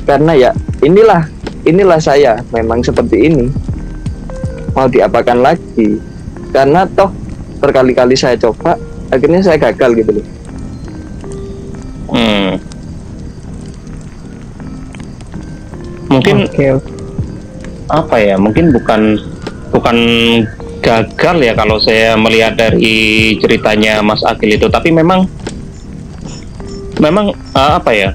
karena 0.04 0.34
ya 0.36 0.52
inilah 0.84 1.28
inilah 1.64 2.00
saya 2.02 2.42
memang 2.52 2.82
seperti 2.82 3.32
ini 3.32 3.46
mau 4.74 4.88
diapakan 4.88 5.40
lagi 5.40 6.00
karena 6.52 6.84
toh 6.98 7.12
berkali-kali 7.62 8.18
saya 8.18 8.36
coba 8.36 8.76
akhirnya 9.14 9.44
saya 9.44 9.62
gagal 9.62 9.94
gitu 10.00 10.20
loh 10.20 10.28
Hmm. 12.12 12.60
Mungkin 16.12 16.44
oke. 16.44 16.68
apa 17.88 18.16
ya? 18.20 18.36
Mungkin 18.36 18.76
bukan 18.76 19.16
bukan 19.72 19.98
gagal 20.84 21.38
ya 21.40 21.56
kalau 21.56 21.80
saya 21.80 22.20
melihat 22.20 22.60
dari 22.60 23.40
ceritanya 23.40 24.04
Mas 24.04 24.20
Akil 24.28 24.60
itu, 24.60 24.68
tapi 24.68 24.92
memang 24.92 25.24
memang 27.02 27.34
eh, 27.34 27.72
apa 27.76 27.92
ya? 27.92 28.10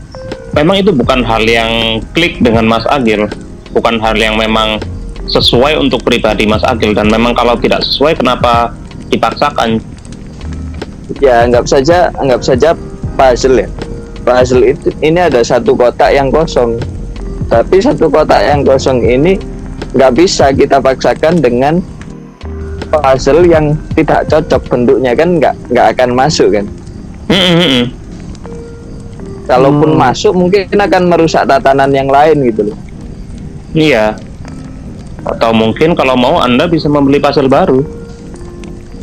Memang 0.55 0.81
itu 0.81 0.94
bukan 0.94 1.20
hal 1.20 1.44
yang 1.44 2.01
klik 2.16 2.40
dengan 2.40 2.64
Mas 2.64 2.87
Agil, 2.88 3.29
bukan 3.77 4.01
hal 4.01 4.16
yang 4.16 4.40
memang 4.40 4.81
sesuai 5.29 5.77
untuk 5.77 6.01
pribadi 6.07 6.49
Mas 6.49 6.64
Agil 6.64 6.96
dan 6.96 7.12
memang 7.12 7.37
kalau 7.37 7.59
tidak 7.61 7.85
sesuai 7.85 8.16
kenapa 8.16 8.72
dipaksakan? 9.12 9.83
ya 11.22 11.46
anggap 11.46 11.64
saja 11.70 12.11
anggap 12.18 12.42
saja 12.42 12.70
puzzle 13.14 13.62
ya 13.62 13.68
puzzle 14.27 14.62
itu 14.66 14.90
ini 15.01 15.22
ada 15.22 15.40
satu 15.40 15.79
kotak 15.79 16.11
yang 16.12 16.29
kosong 16.35 16.77
tapi 17.46 17.79
satu 17.79 18.11
kotak 18.11 18.42
yang 18.42 18.66
kosong 18.66 18.99
ini 19.07 19.38
nggak 19.94 20.12
bisa 20.18 20.51
kita 20.51 20.83
paksakan 20.83 21.38
dengan 21.38 21.79
puzzle 22.90 23.46
yang 23.46 23.79
tidak 23.94 24.27
cocok 24.27 24.62
bentuknya 24.66 25.12
kan 25.14 25.29
nggak 25.38 25.55
nggak 25.70 25.87
akan 25.94 26.11
masuk 26.12 26.49
kan 26.51 26.66
hmm. 27.31 27.87
Kalaupun 29.46 29.94
Hmm. 29.94 30.00
masuk 30.00 30.35
mungkin 30.35 30.66
akan 30.68 31.02
merusak 31.06 31.46
tatanan 31.46 31.90
yang 31.90 32.06
lain 32.06 32.42
gitu 32.44 32.70
loh 32.70 32.78
Iya. 33.72 34.16
Atau 35.22 35.52
mungkin 35.52 35.92
kalau 35.92 36.16
mau 36.16 36.38
Anda 36.38 36.64
bisa 36.64 36.88
membeli 36.88 37.18
puzzle 37.18 37.44
baru. 37.44 37.85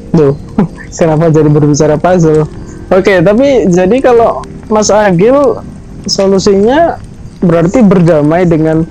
Tuh, 0.09 0.33
kenapa 0.97 1.29
jadi 1.29 1.45
berbicara 1.45 1.93
puzzle? 1.93 2.49
Oke, 2.89 3.21
tapi 3.21 3.69
jadi 3.69 3.93
kalau 3.99 4.41
Mas 4.67 4.89
Agil 4.89 5.61
solusinya 6.05 6.97
berarti 7.37 7.85
berdamai 7.85 8.43
dengan 8.43 8.81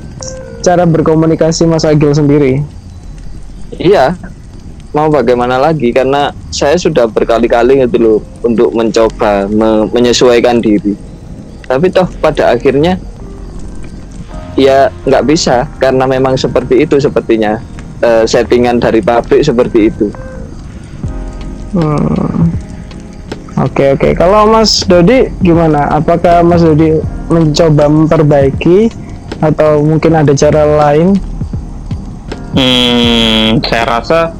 cara 0.60 0.86
berkomunikasi 0.86 1.66
Mas 1.66 1.82
Agil 1.82 2.12
sendiri. 2.12 2.62
iya 3.72 4.12
mau 4.92 5.08
bagaimana 5.08 5.56
lagi 5.56 5.90
karena 5.90 6.30
saya 6.52 6.76
sudah 6.76 7.08
berkali-kali 7.08 7.80
gitu 7.80 7.96
loh 7.96 8.18
untuk 8.44 8.68
mencoba 8.70 9.48
me- 9.48 9.88
menyesuaikan 9.88 10.60
diri 10.60 10.92
tapi 11.72 11.88
toh 11.88 12.08
pada 12.20 12.52
akhirnya 12.52 13.00
ya 14.60 14.92
nggak 15.08 15.24
bisa 15.24 15.64
karena 15.80 16.04
memang 16.04 16.36
seperti 16.36 16.84
itu 16.84 17.00
sepertinya 17.00 17.56
eh, 18.04 18.28
settingan 18.28 18.76
dari 18.76 19.00
pabrik 19.00 19.40
seperti 19.40 19.88
itu 19.88 20.12
Hmm. 21.72 22.52
Oke 23.60 23.96
oke. 23.96 24.12
Kalau 24.16 24.48
Mas 24.48 24.84
Dodi 24.84 25.32
gimana? 25.40 25.88
Apakah 25.88 26.44
Mas 26.44 26.60
Dodi 26.60 27.00
mencoba 27.32 27.88
memperbaiki 27.88 28.92
atau 29.40 29.80
mungkin 29.80 30.12
ada 30.16 30.32
cara 30.36 30.68
lain? 30.68 31.16
Hmm, 32.52 33.64
saya 33.64 33.84
rasa 33.88 34.36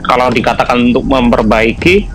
kalau 0.00 0.32
dikatakan 0.32 0.92
untuk 0.92 1.04
memperbaiki 1.04 2.08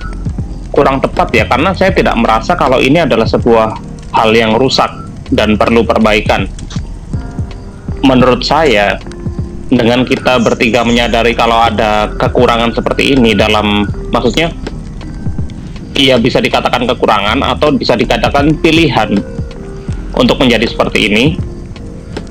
kurang 0.74 1.02
tepat 1.02 1.30
ya 1.34 1.46
karena 1.46 1.74
saya 1.78 1.93
tidak 1.93 2.17
merasa 2.17 2.58
kalau 2.58 2.82
ini 2.82 3.02
adalah 3.02 3.26
sebuah 3.30 3.78
hal 4.17 4.34
yang 4.34 4.58
rusak 4.58 4.89
dan 5.30 5.53
perlu 5.53 5.86
perbaikan. 5.86 6.49
Menurut 8.01 8.41
saya 8.41 8.97
dengan 9.67 10.08
kita 10.08 10.39
bertiga 10.41 10.82
menyadari 10.88 11.36
kalau 11.36 11.60
ada 11.60 12.08
kekurangan 12.15 12.71
seperti 12.71 13.19
ini 13.19 13.36
dalam 13.36 13.84
maksudnya 14.15 14.47
iya 15.91 16.15
bisa 16.15 16.39
dikatakan 16.39 16.88
kekurangan 16.88 17.43
atau 17.43 17.75
bisa 17.75 17.99
dikatakan 17.99 18.56
pilihan 18.63 19.19
untuk 20.15 20.39
menjadi 20.39 20.71
seperti 20.71 21.12
ini 21.12 21.36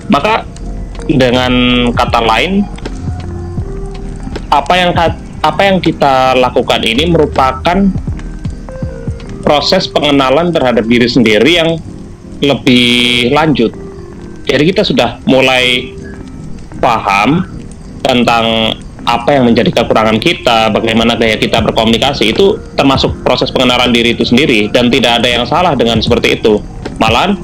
maka 0.09 0.49
dengan 1.13 1.87
kata 1.93 2.25
lain 2.25 2.65
apa 4.49 4.75
yang 4.81 4.91
apa 5.45 5.61
yang 5.61 5.77
kita 5.85 6.33
lakukan 6.41 6.81
ini 6.89 7.13
merupakan 7.13 7.85
proses 9.47 9.87
pengenalan 9.87 10.51
terhadap 10.51 10.83
diri 10.83 11.07
sendiri 11.07 11.63
yang 11.63 11.79
lebih 12.43 13.31
lanjut 13.31 13.71
jadi 14.47 14.63
kita 14.63 14.83
sudah 14.87 15.23
mulai 15.27 15.95
paham 16.79 17.47
tentang 18.07 18.79
apa 19.07 19.39
yang 19.39 19.47
menjadi 19.47 19.71
kekurangan 19.71 20.19
kita, 20.19 20.71
bagaimana 20.75 21.15
gaya 21.15 21.39
kita 21.39 21.63
berkomunikasi 21.63 22.35
itu 22.35 22.59
termasuk 22.75 23.23
proses 23.23 23.55
pengenalan 23.55 23.95
diri 23.95 24.19
itu 24.19 24.27
sendiri 24.27 24.67
dan 24.71 24.91
tidak 24.91 25.23
ada 25.23 25.29
yang 25.31 25.45
salah 25.47 25.79
dengan 25.79 26.03
seperti 26.03 26.43
itu. 26.43 26.59
Malah 26.99 27.39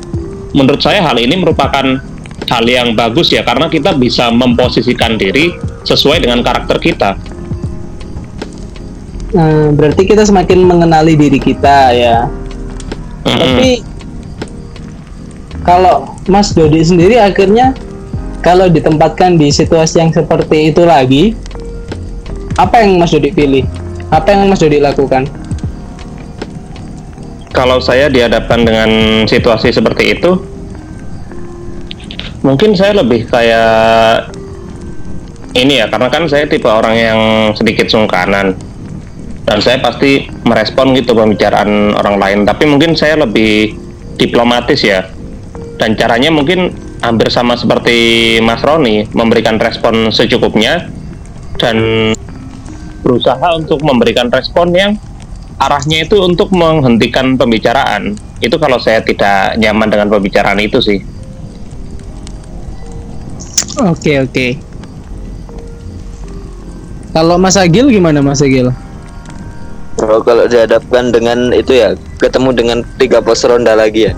menurut 0.54 0.82
saya 0.82 1.02
hal 1.06 1.18
ini 1.22 1.38
merupakan 1.38 2.02
hal 2.50 2.64
yang 2.66 2.98
bagus 2.98 3.30
ya 3.30 3.46
karena 3.46 3.70
kita 3.70 3.94
bisa 3.94 4.30
memposisikan 4.34 5.14
diri 5.14 5.54
sesuai 5.86 6.22
dengan 6.22 6.42
karakter 6.42 6.82
kita. 6.82 7.14
Nah, 9.32 9.72
berarti 9.72 10.04
kita 10.04 10.28
semakin 10.28 10.60
mengenali 10.64 11.16
diri 11.16 11.40
kita 11.40 11.92
ya. 11.96 12.28
Mm-mm. 13.24 13.38
Tapi 13.38 13.70
kalau 15.64 16.12
Mas 16.28 16.52
Dodi 16.52 16.84
sendiri 16.84 17.16
akhirnya 17.16 17.72
kalau 18.44 18.68
ditempatkan 18.68 19.40
di 19.40 19.48
situasi 19.48 20.02
yang 20.02 20.10
seperti 20.12 20.74
itu 20.74 20.82
lagi, 20.84 21.32
apa 22.60 22.84
yang 22.84 23.00
Mas 23.00 23.14
Dodi 23.14 23.32
pilih? 23.32 23.64
Apa 24.12 24.36
yang 24.36 24.52
Mas 24.52 24.60
Dodi 24.60 24.82
lakukan? 24.82 25.24
kalau 27.52 27.78
saya 27.78 28.08
dihadapkan 28.08 28.64
dengan 28.64 28.90
situasi 29.28 29.70
seperti 29.70 30.18
itu, 30.18 30.40
mungkin 32.40 32.72
saya 32.72 33.04
lebih 33.04 33.28
kayak 33.28 34.32
ini 35.52 35.84
ya, 35.84 35.86
karena 35.92 36.08
kan 36.08 36.24
saya 36.26 36.48
tipe 36.48 36.66
orang 36.66 36.96
yang 36.96 37.20
sedikit 37.52 37.92
sungkanan 37.92 38.56
dan 39.46 39.58
saya 39.58 39.82
pasti 39.82 40.30
merespon 40.46 40.94
gitu 40.94 41.12
pembicaraan 41.12 41.96
orang 41.98 42.16
lain. 42.18 42.38
Tapi 42.46 42.64
mungkin 42.68 42.94
saya 42.94 43.20
lebih 43.22 43.74
diplomatis 44.16 44.80
ya, 44.82 45.08
dan 45.80 45.98
caranya 45.98 46.30
mungkin 46.30 46.70
hampir 47.02 47.28
sama 47.28 47.58
seperti 47.58 48.38
Mas 48.38 48.62
Roni, 48.62 49.10
memberikan 49.10 49.58
respon 49.58 50.14
secukupnya 50.14 50.86
dan 51.58 51.76
berusaha 53.02 53.58
untuk 53.58 53.82
memberikan 53.82 54.30
respon 54.30 54.70
yang 54.70 54.94
arahnya 55.58 56.06
itu 56.06 56.22
untuk 56.22 56.54
menghentikan 56.54 57.34
pembicaraan. 57.34 58.14
Itu 58.42 58.58
kalau 58.58 58.78
saya 58.78 59.02
tidak 59.02 59.58
nyaman 59.58 59.90
dengan 59.90 60.08
pembicaraan 60.10 60.58
itu 60.62 60.78
sih. 60.82 60.98
Oke 63.82 64.22
oke. 64.22 64.46
Kalau 67.12 67.36
Mas 67.36 67.58
Agil 67.60 67.92
gimana 67.92 68.24
Mas 68.24 68.40
Agil? 68.40 68.72
Oh, 70.02 70.18
kalau 70.18 70.50
dihadapkan 70.50 71.14
dengan 71.14 71.54
itu 71.54 71.78
ya 71.78 71.94
ketemu 72.18 72.50
dengan 72.50 72.78
tiga 72.98 73.22
pos 73.22 73.46
ronda 73.46 73.78
lagi 73.78 74.10
ya 74.10 74.12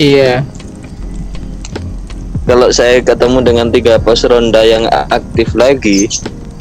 Iya. 0.00 0.32
kalau 2.48 2.72
saya 2.72 3.04
ketemu 3.04 3.44
dengan 3.44 3.68
tiga 3.68 4.00
pos 4.00 4.24
ronda 4.24 4.64
yang 4.64 4.88
aktif 5.12 5.52
lagi 5.52 6.08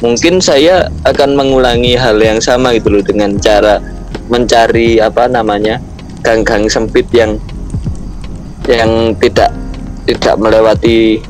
mungkin 0.04 0.44
saya 0.44 0.92
akan 1.08 1.40
mengulangi 1.40 1.96
hal 1.96 2.20
yang 2.20 2.44
sama 2.44 2.76
gitu 2.76 2.92
loh 3.00 3.04
dengan 3.06 3.40
cara 3.40 3.80
mencari 4.28 5.00
apa 5.00 5.32
namanya 5.32 5.80
gang-gang 6.28 6.68
sempit 6.68 7.08
yang 7.16 7.40
yang 8.68 9.16
tidak 9.24 9.56
tidak 10.04 10.36
melewati 10.36 11.24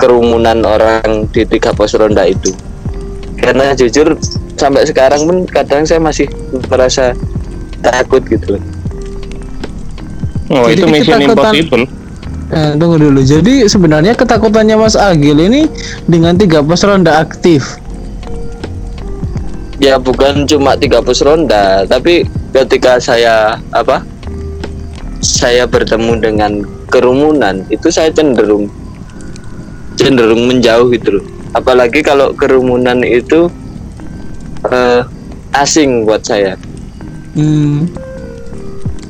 kerumunan 0.00 0.64
orang 0.64 1.28
di 1.28 1.44
tiga 1.44 1.76
pos 1.76 1.92
ronda 1.92 2.24
itu 2.24 2.48
karena 3.40 3.72
jujur 3.72 4.14
sampai 4.54 4.84
sekarang 4.84 5.24
pun 5.24 5.36
kadang 5.44 5.82
saya 5.82 5.98
masih 5.98 6.28
merasa 6.66 7.16
takut 7.80 8.20
gitu 8.24 8.54
loh 8.54 8.64
Oh, 10.50 10.66
Jadi 10.66 10.82
itu 10.82 10.86
mission 10.88 11.14
ketakutan- 11.16 11.54
impossible. 11.54 11.84
Eh, 12.50 12.72
tunggu 12.74 12.96
dulu. 12.98 13.22
Jadi 13.22 13.54
sebenarnya 13.64 14.18
ketakutannya 14.18 14.74
Mas 14.74 14.98
Agil 14.98 15.38
ini 15.38 15.70
dengan 16.04 16.34
tiga 16.34 16.58
pos 16.58 16.82
ronda 16.82 17.18
aktif. 17.18 17.78
ya 19.78 19.96
bukan 19.96 20.44
cuma 20.44 20.74
tiga 20.74 21.00
pos 21.00 21.22
ronda 21.22 21.86
tapi 21.86 22.26
ketika 22.52 22.98
saya 22.98 23.56
apa 23.70 24.04
saya 25.18 25.64
bertemu 25.64 26.20
dengan 26.20 26.52
kerumunan 26.86 27.64
itu 27.68 27.88
saya 27.88 28.10
cenderung 28.10 28.68
cenderung 29.96 30.44
menjauh 30.44 30.84
gitu 30.90 31.16
loh 31.16 31.24
apalagi 31.56 32.00
kalau 32.02 32.32
kerumunan 32.34 33.02
itu 33.02 33.50
eh, 34.70 35.02
asing 35.54 36.06
buat 36.06 36.22
saya 36.22 36.54
Hmm. 37.30 37.86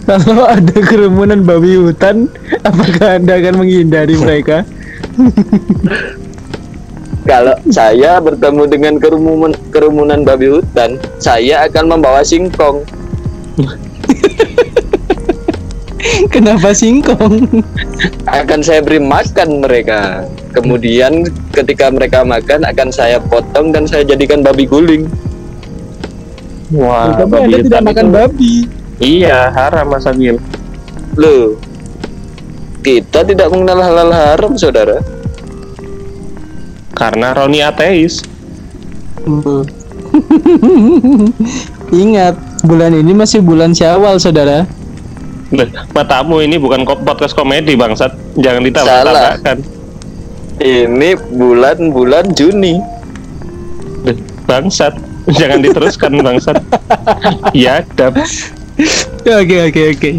Kalau 0.04 0.44
ada 0.60 0.76
kerumunan 0.84 1.40
babi 1.40 1.80
hutan, 1.80 2.28
apakah 2.68 3.16
Anda 3.16 3.40
akan 3.40 3.64
menghindari 3.64 4.12
mereka? 4.20 4.68
kalau 7.30 7.54
saya 7.70 8.18
bertemu 8.18 8.62
dengan 8.66 8.94
kerumunan 8.96 9.54
kerumunan 9.70 10.20
babi 10.24 10.50
hutan 10.50 10.98
saya 11.20 11.68
akan 11.68 11.96
membawa 11.96 12.24
singkong 12.24 12.82
Kenapa 16.32 16.72
singkong? 16.72 17.64
akan 18.24 18.60
saya 18.64 18.80
beri 18.80 19.00
makan 19.02 19.60
mereka 19.60 20.24
kemudian 20.50 21.28
ketika 21.52 21.92
mereka 21.92 22.24
makan 22.24 22.64
akan 22.64 22.88
saya 22.88 23.20
potong 23.20 23.70
dan 23.70 23.84
saya 23.84 24.02
jadikan 24.02 24.40
babi 24.40 24.64
guling 24.64 25.04
Wah, 26.70 27.18
Tapi 27.18 27.26
Anda 27.26 27.26
babi 27.26 27.50
tidak 27.50 27.66
hutan 27.66 27.82
makan 27.82 28.06
itu- 28.06 28.14
babi. 28.14 28.54
Iya, 29.00 29.50
haram 29.50 29.90
Mas 29.90 30.06
Agil. 30.06 30.38
Loh, 31.18 31.58
kita 32.86 33.26
tidak 33.26 33.50
mengenal 33.50 33.82
halal 33.82 34.10
haram, 34.14 34.54
saudara. 34.54 35.02
Karena 36.94 37.34
Roni 37.34 37.58
ateis. 37.58 38.22
Hmm. 39.26 39.66
Ingat, 42.06 42.38
bulan 42.62 42.94
ini 42.94 43.18
masih 43.18 43.42
bulan 43.42 43.74
Syawal, 43.74 44.22
saudara. 44.22 44.62
Matamu 45.90 46.38
ini 46.46 46.62
bukan 46.62 46.86
podcast 46.86 47.34
komedi 47.34 47.74
bangsat. 47.74 48.14
Jangan 48.38 48.62
Salah. 48.62 48.68
ditambah-tambahkan. 48.70 49.58
Ini 50.60 51.10
bulan-bulan 51.34 52.30
Juni. 52.38 52.78
Bangsat. 54.46 54.94
Jangan 55.30 55.58
diteruskan 55.62 56.12
bangsat. 56.26 56.62
Ya, 57.50 57.82
dap. 57.98 58.14
Oke 59.26 59.56
oke 59.68 59.82
oke. 59.96 60.10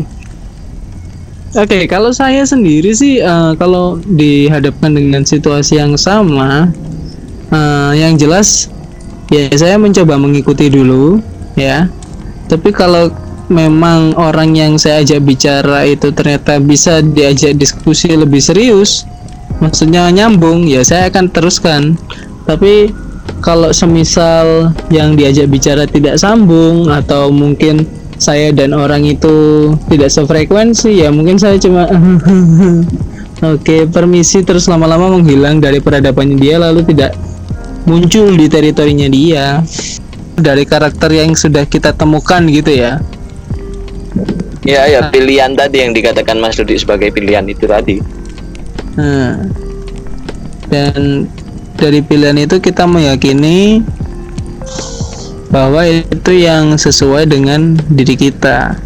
Oke, 1.52 1.84
kalau 1.84 2.16
saya 2.16 2.48
sendiri 2.48 2.96
sih 2.96 3.20
eh, 3.20 3.52
kalau 3.60 4.00
dihadapkan 4.08 4.96
dengan 4.96 5.28
situasi 5.28 5.80
yang 5.84 6.00
sama, 6.00 6.72
eh, 7.52 7.92
yang 8.00 8.16
jelas 8.16 8.72
ya 9.28 9.52
saya 9.56 9.76
mencoba 9.76 10.16
mengikuti 10.16 10.72
dulu, 10.72 11.20
ya. 11.60 11.92
Tapi 12.48 12.72
kalau 12.72 13.12
memang 13.52 14.16
orang 14.16 14.56
yang 14.56 14.80
saya 14.80 15.04
ajak 15.04 15.28
bicara 15.28 15.84
itu 15.84 16.10
ternyata 16.16 16.58
bisa 16.64 17.04
diajak 17.04 17.60
diskusi 17.60 18.16
lebih 18.16 18.40
serius, 18.40 19.04
maksudnya 19.60 20.08
nyambung, 20.08 20.64
ya 20.64 20.82
saya 20.88 21.12
akan 21.12 21.28
teruskan. 21.28 22.00
Tapi 22.48 22.90
kalau 23.44 23.76
semisal 23.76 24.72
yang 24.88 25.20
diajak 25.20 25.52
bicara 25.52 25.84
tidak 25.84 26.16
sambung 26.18 26.88
atau 26.88 27.30
mungkin 27.30 27.84
saya 28.22 28.54
dan 28.54 28.72
orang 28.72 29.04
itu 29.04 29.70
tidak 29.90 30.14
sefrekuensi 30.14 31.02
ya 31.02 31.10
mungkin 31.10 31.42
saya 31.42 31.58
cuma 31.58 31.90
oke 33.54 33.90
permisi 33.90 34.46
terus 34.46 34.70
lama-lama 34.70 35.18
menghilang 35.18 35.58
dari 35.58 35.82
peradabannya 35.82 36.38
dia 36.38 36.62
lalu 36.62 36.86
tidak 36.86 37.18
muncul 37.90 38.30
di 38.38 38.46
teritorinya 38.46 39.10
dia. 39.10 39.46
Dari 40.42 40.66
karakter 40.66 41.14
yang 41.14 41.38
sudah 41.38 41.70
kita 41.70 41.94
temukan 41.94 42.42
gitu 42.50 42.74
ya 42.74 42.98
Ya 44.62 44.86
ya 44.86 45.10
pilihan 45.10 45.58
tadi 45.58 45.82
yang 45.82 45.92
dikatakan 45.92 46.38
Mas 46.38 46.54
Dodi 46.54 46.78
sebagai 46.78 47.10
pilihan 47.10 47.50
itu 47.50 47.66
tadi. 47.66 47.98
Nah, 48.94 49.50
dan 50.70 51.26
dari 51.82 52.06
pilihan 52.06 52.38
itu 52.38 52.62
kita 52.62 52.86
meyakini 52.86 53.82
bahwa 55.50 55.82
itu 55.84 56.32
yang 56.32 56.78
sesuai 56.78 57.26
dengan 57.26 57.74
diri 57.90 58.14
kita. 58.14 58.78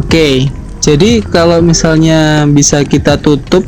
Oke, 0.00 0.46
jadi 0.78 1.20
kalau 1.26 1.58
misalnya 1.60 2.46
bisa 2.46 2.86
kita 2.86 3.18
tutup 3.18 3.66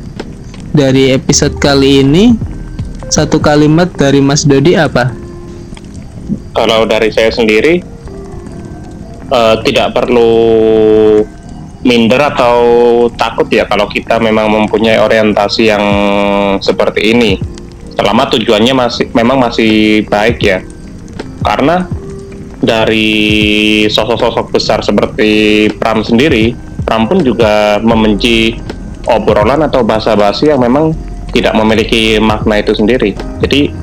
dari 0.71 1.13
episode 1.13 1.59
kali 1.59 2.01
ini, 2.01 2.39
satu 3.13 3.43
kalimat 3.43 3.91
dari 3.93 4.23
Mas 4.25 4.47
Dodi 4.47 4.79
apa? 4.79 5.13
Kalau 6.57 6.85
dari 6.89 7.13
saya 7.13 7.29
sendiri 7.29 7.85
eh, 9.33 9.57
tidak 9.64 9.97
perlu 9.97 10.33
minder 11.83 12.20
atau 12.30 12.57
takut 13.18 13.51
ya 13.51 13.66
kalau 13.66 13.91
kita 13.91 14.22
memang 14.22 14.47
mempunyai 14.47 15.03
orientasi 15.03 15.62
yang 15.66 15.85
seperti 16.62 17.11
ini. 17.11 17.33
Selama 17.93 18.30
tujuannya 18.30 18.74
masih 18.76 19.07
memang 19.12 19.39
masih 19.43 20.05
baik 20.09 20.39
ya. 20.41 20.59
Karena 21.43 21.85
dari 22.62 23.11
sosok-sosok 23.91 24.55
besar 24.55 24.80
seperti 24.87 25.66
Pram 25.76 26.07
sendiri, 26.07 26.55
Pram 26.87 27.11
pun 27.11 27.20
juga 27.26 27.83
membenci 27.83 28.55
obrolan 29.11 29.66
atau 29.66 29.83
bahasa-basi 29.83 30.55
yang 30.55 30.62
memang 30.62 30.95
tidak 31.35 31.59
memiliki 31.59 32.22
makna 32.22 32.62
itu 32.62 32.72
sendiri. 32.78 33.18
Jadi 33.43 33.74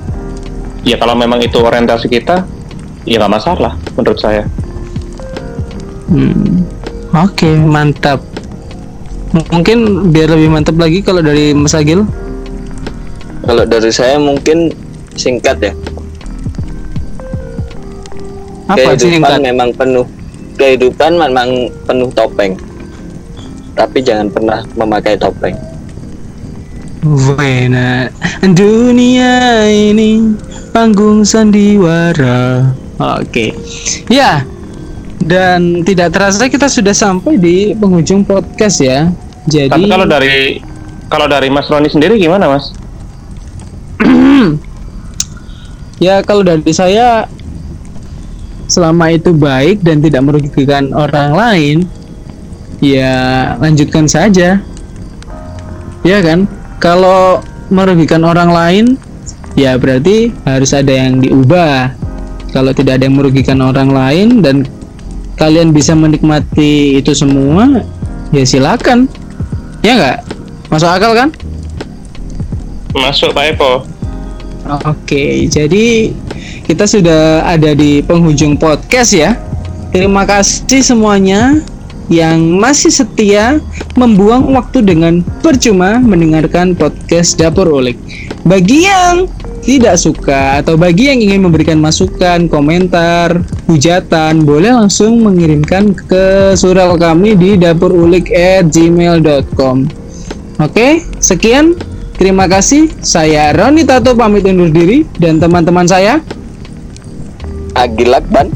ya 0.88 0.96
kalau 0.96 1.20
memang 1.20 1.44
itu 1.44 1.60
orientasi 1.60 2.08
kita, 2.08 2.48
ya 3.04 3.20
nggak 3.20 3.34
masalah 3.36 3.76
menurut 4.00 4.18
saya. 4.18 4.48
Hmm. 6.10 6.66
Oke, 7.14 7.50
mantap. 7.54 8.22
M- 9.34 9.50
Mungkin 9.54 10.10
biar 10.10 10.34
lebih 10.34 10.50
mantap 10.50 10.78
lagi 10.78 11.06
kalau 11.06 11.22
dari 11.22 11.54
Mas 11.54 11.78
Agil. 11.78 12.06
Kalau 13.46 13.66
dari 13.66 13.90
saya 13.94 14.18
mungkin 14.18 14.74
singkat 15.14 15.58
ya. 15.62 15.74
Apa 18.70 18.94
sih 18.98 19.10
kehidupan 19.10 19.42
singkat? 19.42 19.42
memang 19.42 19.70
penuh 19.74 20.06
kehidupan 20.58 21.18
memang 21.18 21.50
penuh 21.86 22.10
topeng. 22.14 22.54
Tapi 23.74 24.02
jangan 24.06 24.30
pernah 24.30 24.60
memakai 24.78 25.18
topeng. 25.18 25.56
Wena 27.00 28.12
dunia 28.44 29.66
ini 29.72 30.36
panggung 30.76 31.24
sandiwara. 31.24 32.70
Oke, 33.00 33.56
ya. 34.12 34.44
Dan 35.20 35.84
tidak 35.84 36.16
terasa 36.16 36.48
kita 36.48 36.72
sudah 36.72 36.96
sampai 36.96 37.36
di 37.36 37.76
penghujung 37.76 38.24
podcast 38.24 38.80
ya. 38.80 39.12
Jadi 39.46 39.72
Tapi 39.72 39.92
kalau 39.92 40.08
dari 40.08 40.64
kalau 41.10 41.28
dari 41.28 41.48
Mas 41.52 41.68
Roni 41.68 41.90
sendiri 41.92 42.16
gimana 42.16 42.48
Mas? 42.48 42.72
ya 46.06 46.24
kalau 46.24 46.46
dari 46.48 46.72
saya 46.72 47.28
selama 48.70 49.10
itu 49.10 49.34
baik 49.34 49.82
dan 49.82 50.00
tidak 50.00 50.22
merugikan 50.24 50.94
orang 50.94 51.34
lain, 51.34 51.78
ya 52.80 53.12
lanjutkan 53.58 54.06
saja. 54.06 54.62
Ya 56.06 56.18
kan? 56.24 56.48
Kalau 56.80 57.44
merugikan 57.68 58.24
orang 58.24 58.50
lain, 58.54 58.86
ya 59.58 59.76
berarti 59.76 60.32
harus 60.48 60.72
ada 60.72 60.94
yang 60.94 61.20
diubah. 61.20 61.92
Kalau 62.56 62.72
tidak 62.72 63.02
ada 63.02 63.10
yang 63.10 63.18
merugikan 63.20 63.60
orang 63.60 63.92
lain 63.92 64.42
dan 64.42 64.66
kalian 65.40 65.72
bisa 65.72 65.96
menikmati 65.96 67.00
itu 67.00 67.16
semua, 67.16 67.82
ya 68.36 68.44
silakan. 68.44 69.08
Ya 69.80 69.96
nggak? 69.96 70.20
Masuk 70.68 70.92
akal 70.92 71.16
kan? 71.16 71.30
Masuk 72.92 73.32
Pak 73.32 73.56
Epo. 73.56 73.88
Oke, 74.86 75.48
jadi 75.50 76.14
kita 76.68 76.86
sudah 76.86 77.48
ada 77.48 77.74
di 77.74 78.04
penghujung 78.06 78.60
podcast 78.60 79.16
ya. 79.16 79.40
Terima 79.90 80.28
kasih 80.28 80.86
semuanya 80.86 81.58
yang 82.12 82.60
masih 82.60 82.94
setia 82.94 83.58
membuang 83.98 84.54
waktu 84.54 84.86
dengan 84.86 85.26
percuma 85.42 85.98
mendengarkan 85.98 86.78
podcast 86.78 87.40
Dapur 87.40 87.70
Ulik. 87.70 87.98
Bagi 88.46 88.86
yang 88.86 89.26
tidak 89.70 90.02
suka 90.02 90.66
atau 90.66 90.82
bagi 90.82 91.14
yang 91.14 91.22
ingin 91.22 91.46
memberikan 91.46 91.78
masukan, 91.78 92.50
komentar, 92.50 93.46
hujatan, 93.70 94.42
boleh 94.42 94.74
langsung 94.74 95.22
mengirimkan 95.22 95.94
ke 95.94 96.58
surel 96.58 96.98
kami 96.98 97.38
di 97.38 97.54
dapurulik@gmail.com. 97.54 99.78
Oke, 100.58 101.06
sekian. 101.22 101.78
Terima 102.18 102.50
kasih. 102.50 102.90
Saya 103.06 103.54
Roni 103.54 103.86
Tato 103.86 104.18
pamit 104.18 104.50
undur 104.50 104.74
diri 104.74 105.06
dan 105.22 105.38
teman-teman 105.38 105.86
saya 105.86 106.18
Agil 107.78 108.10
Akban. 108.10 108.50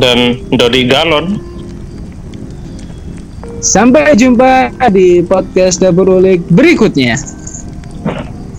Dan 0.00 0.48
Dodi 0.48 0.88
Galon. 0.88 1.44
sampai 3.58 4.14
jumpa 4.14 4.70
di 4.94 5.18
podcast 5.26 5.82
Dapur 5.82 6.22
Ulik 6.22 6.46
berikutnya. 6.46 7.37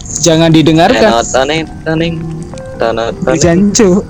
Jangan 0.10 0.50
didengarkan. 0.50 1.22
Taneng 1.30 1.66
taneng 1.86 2.14
taneng 2.82 3.14
taneng. 3.22 3.38
Jancu. 3.38 4.02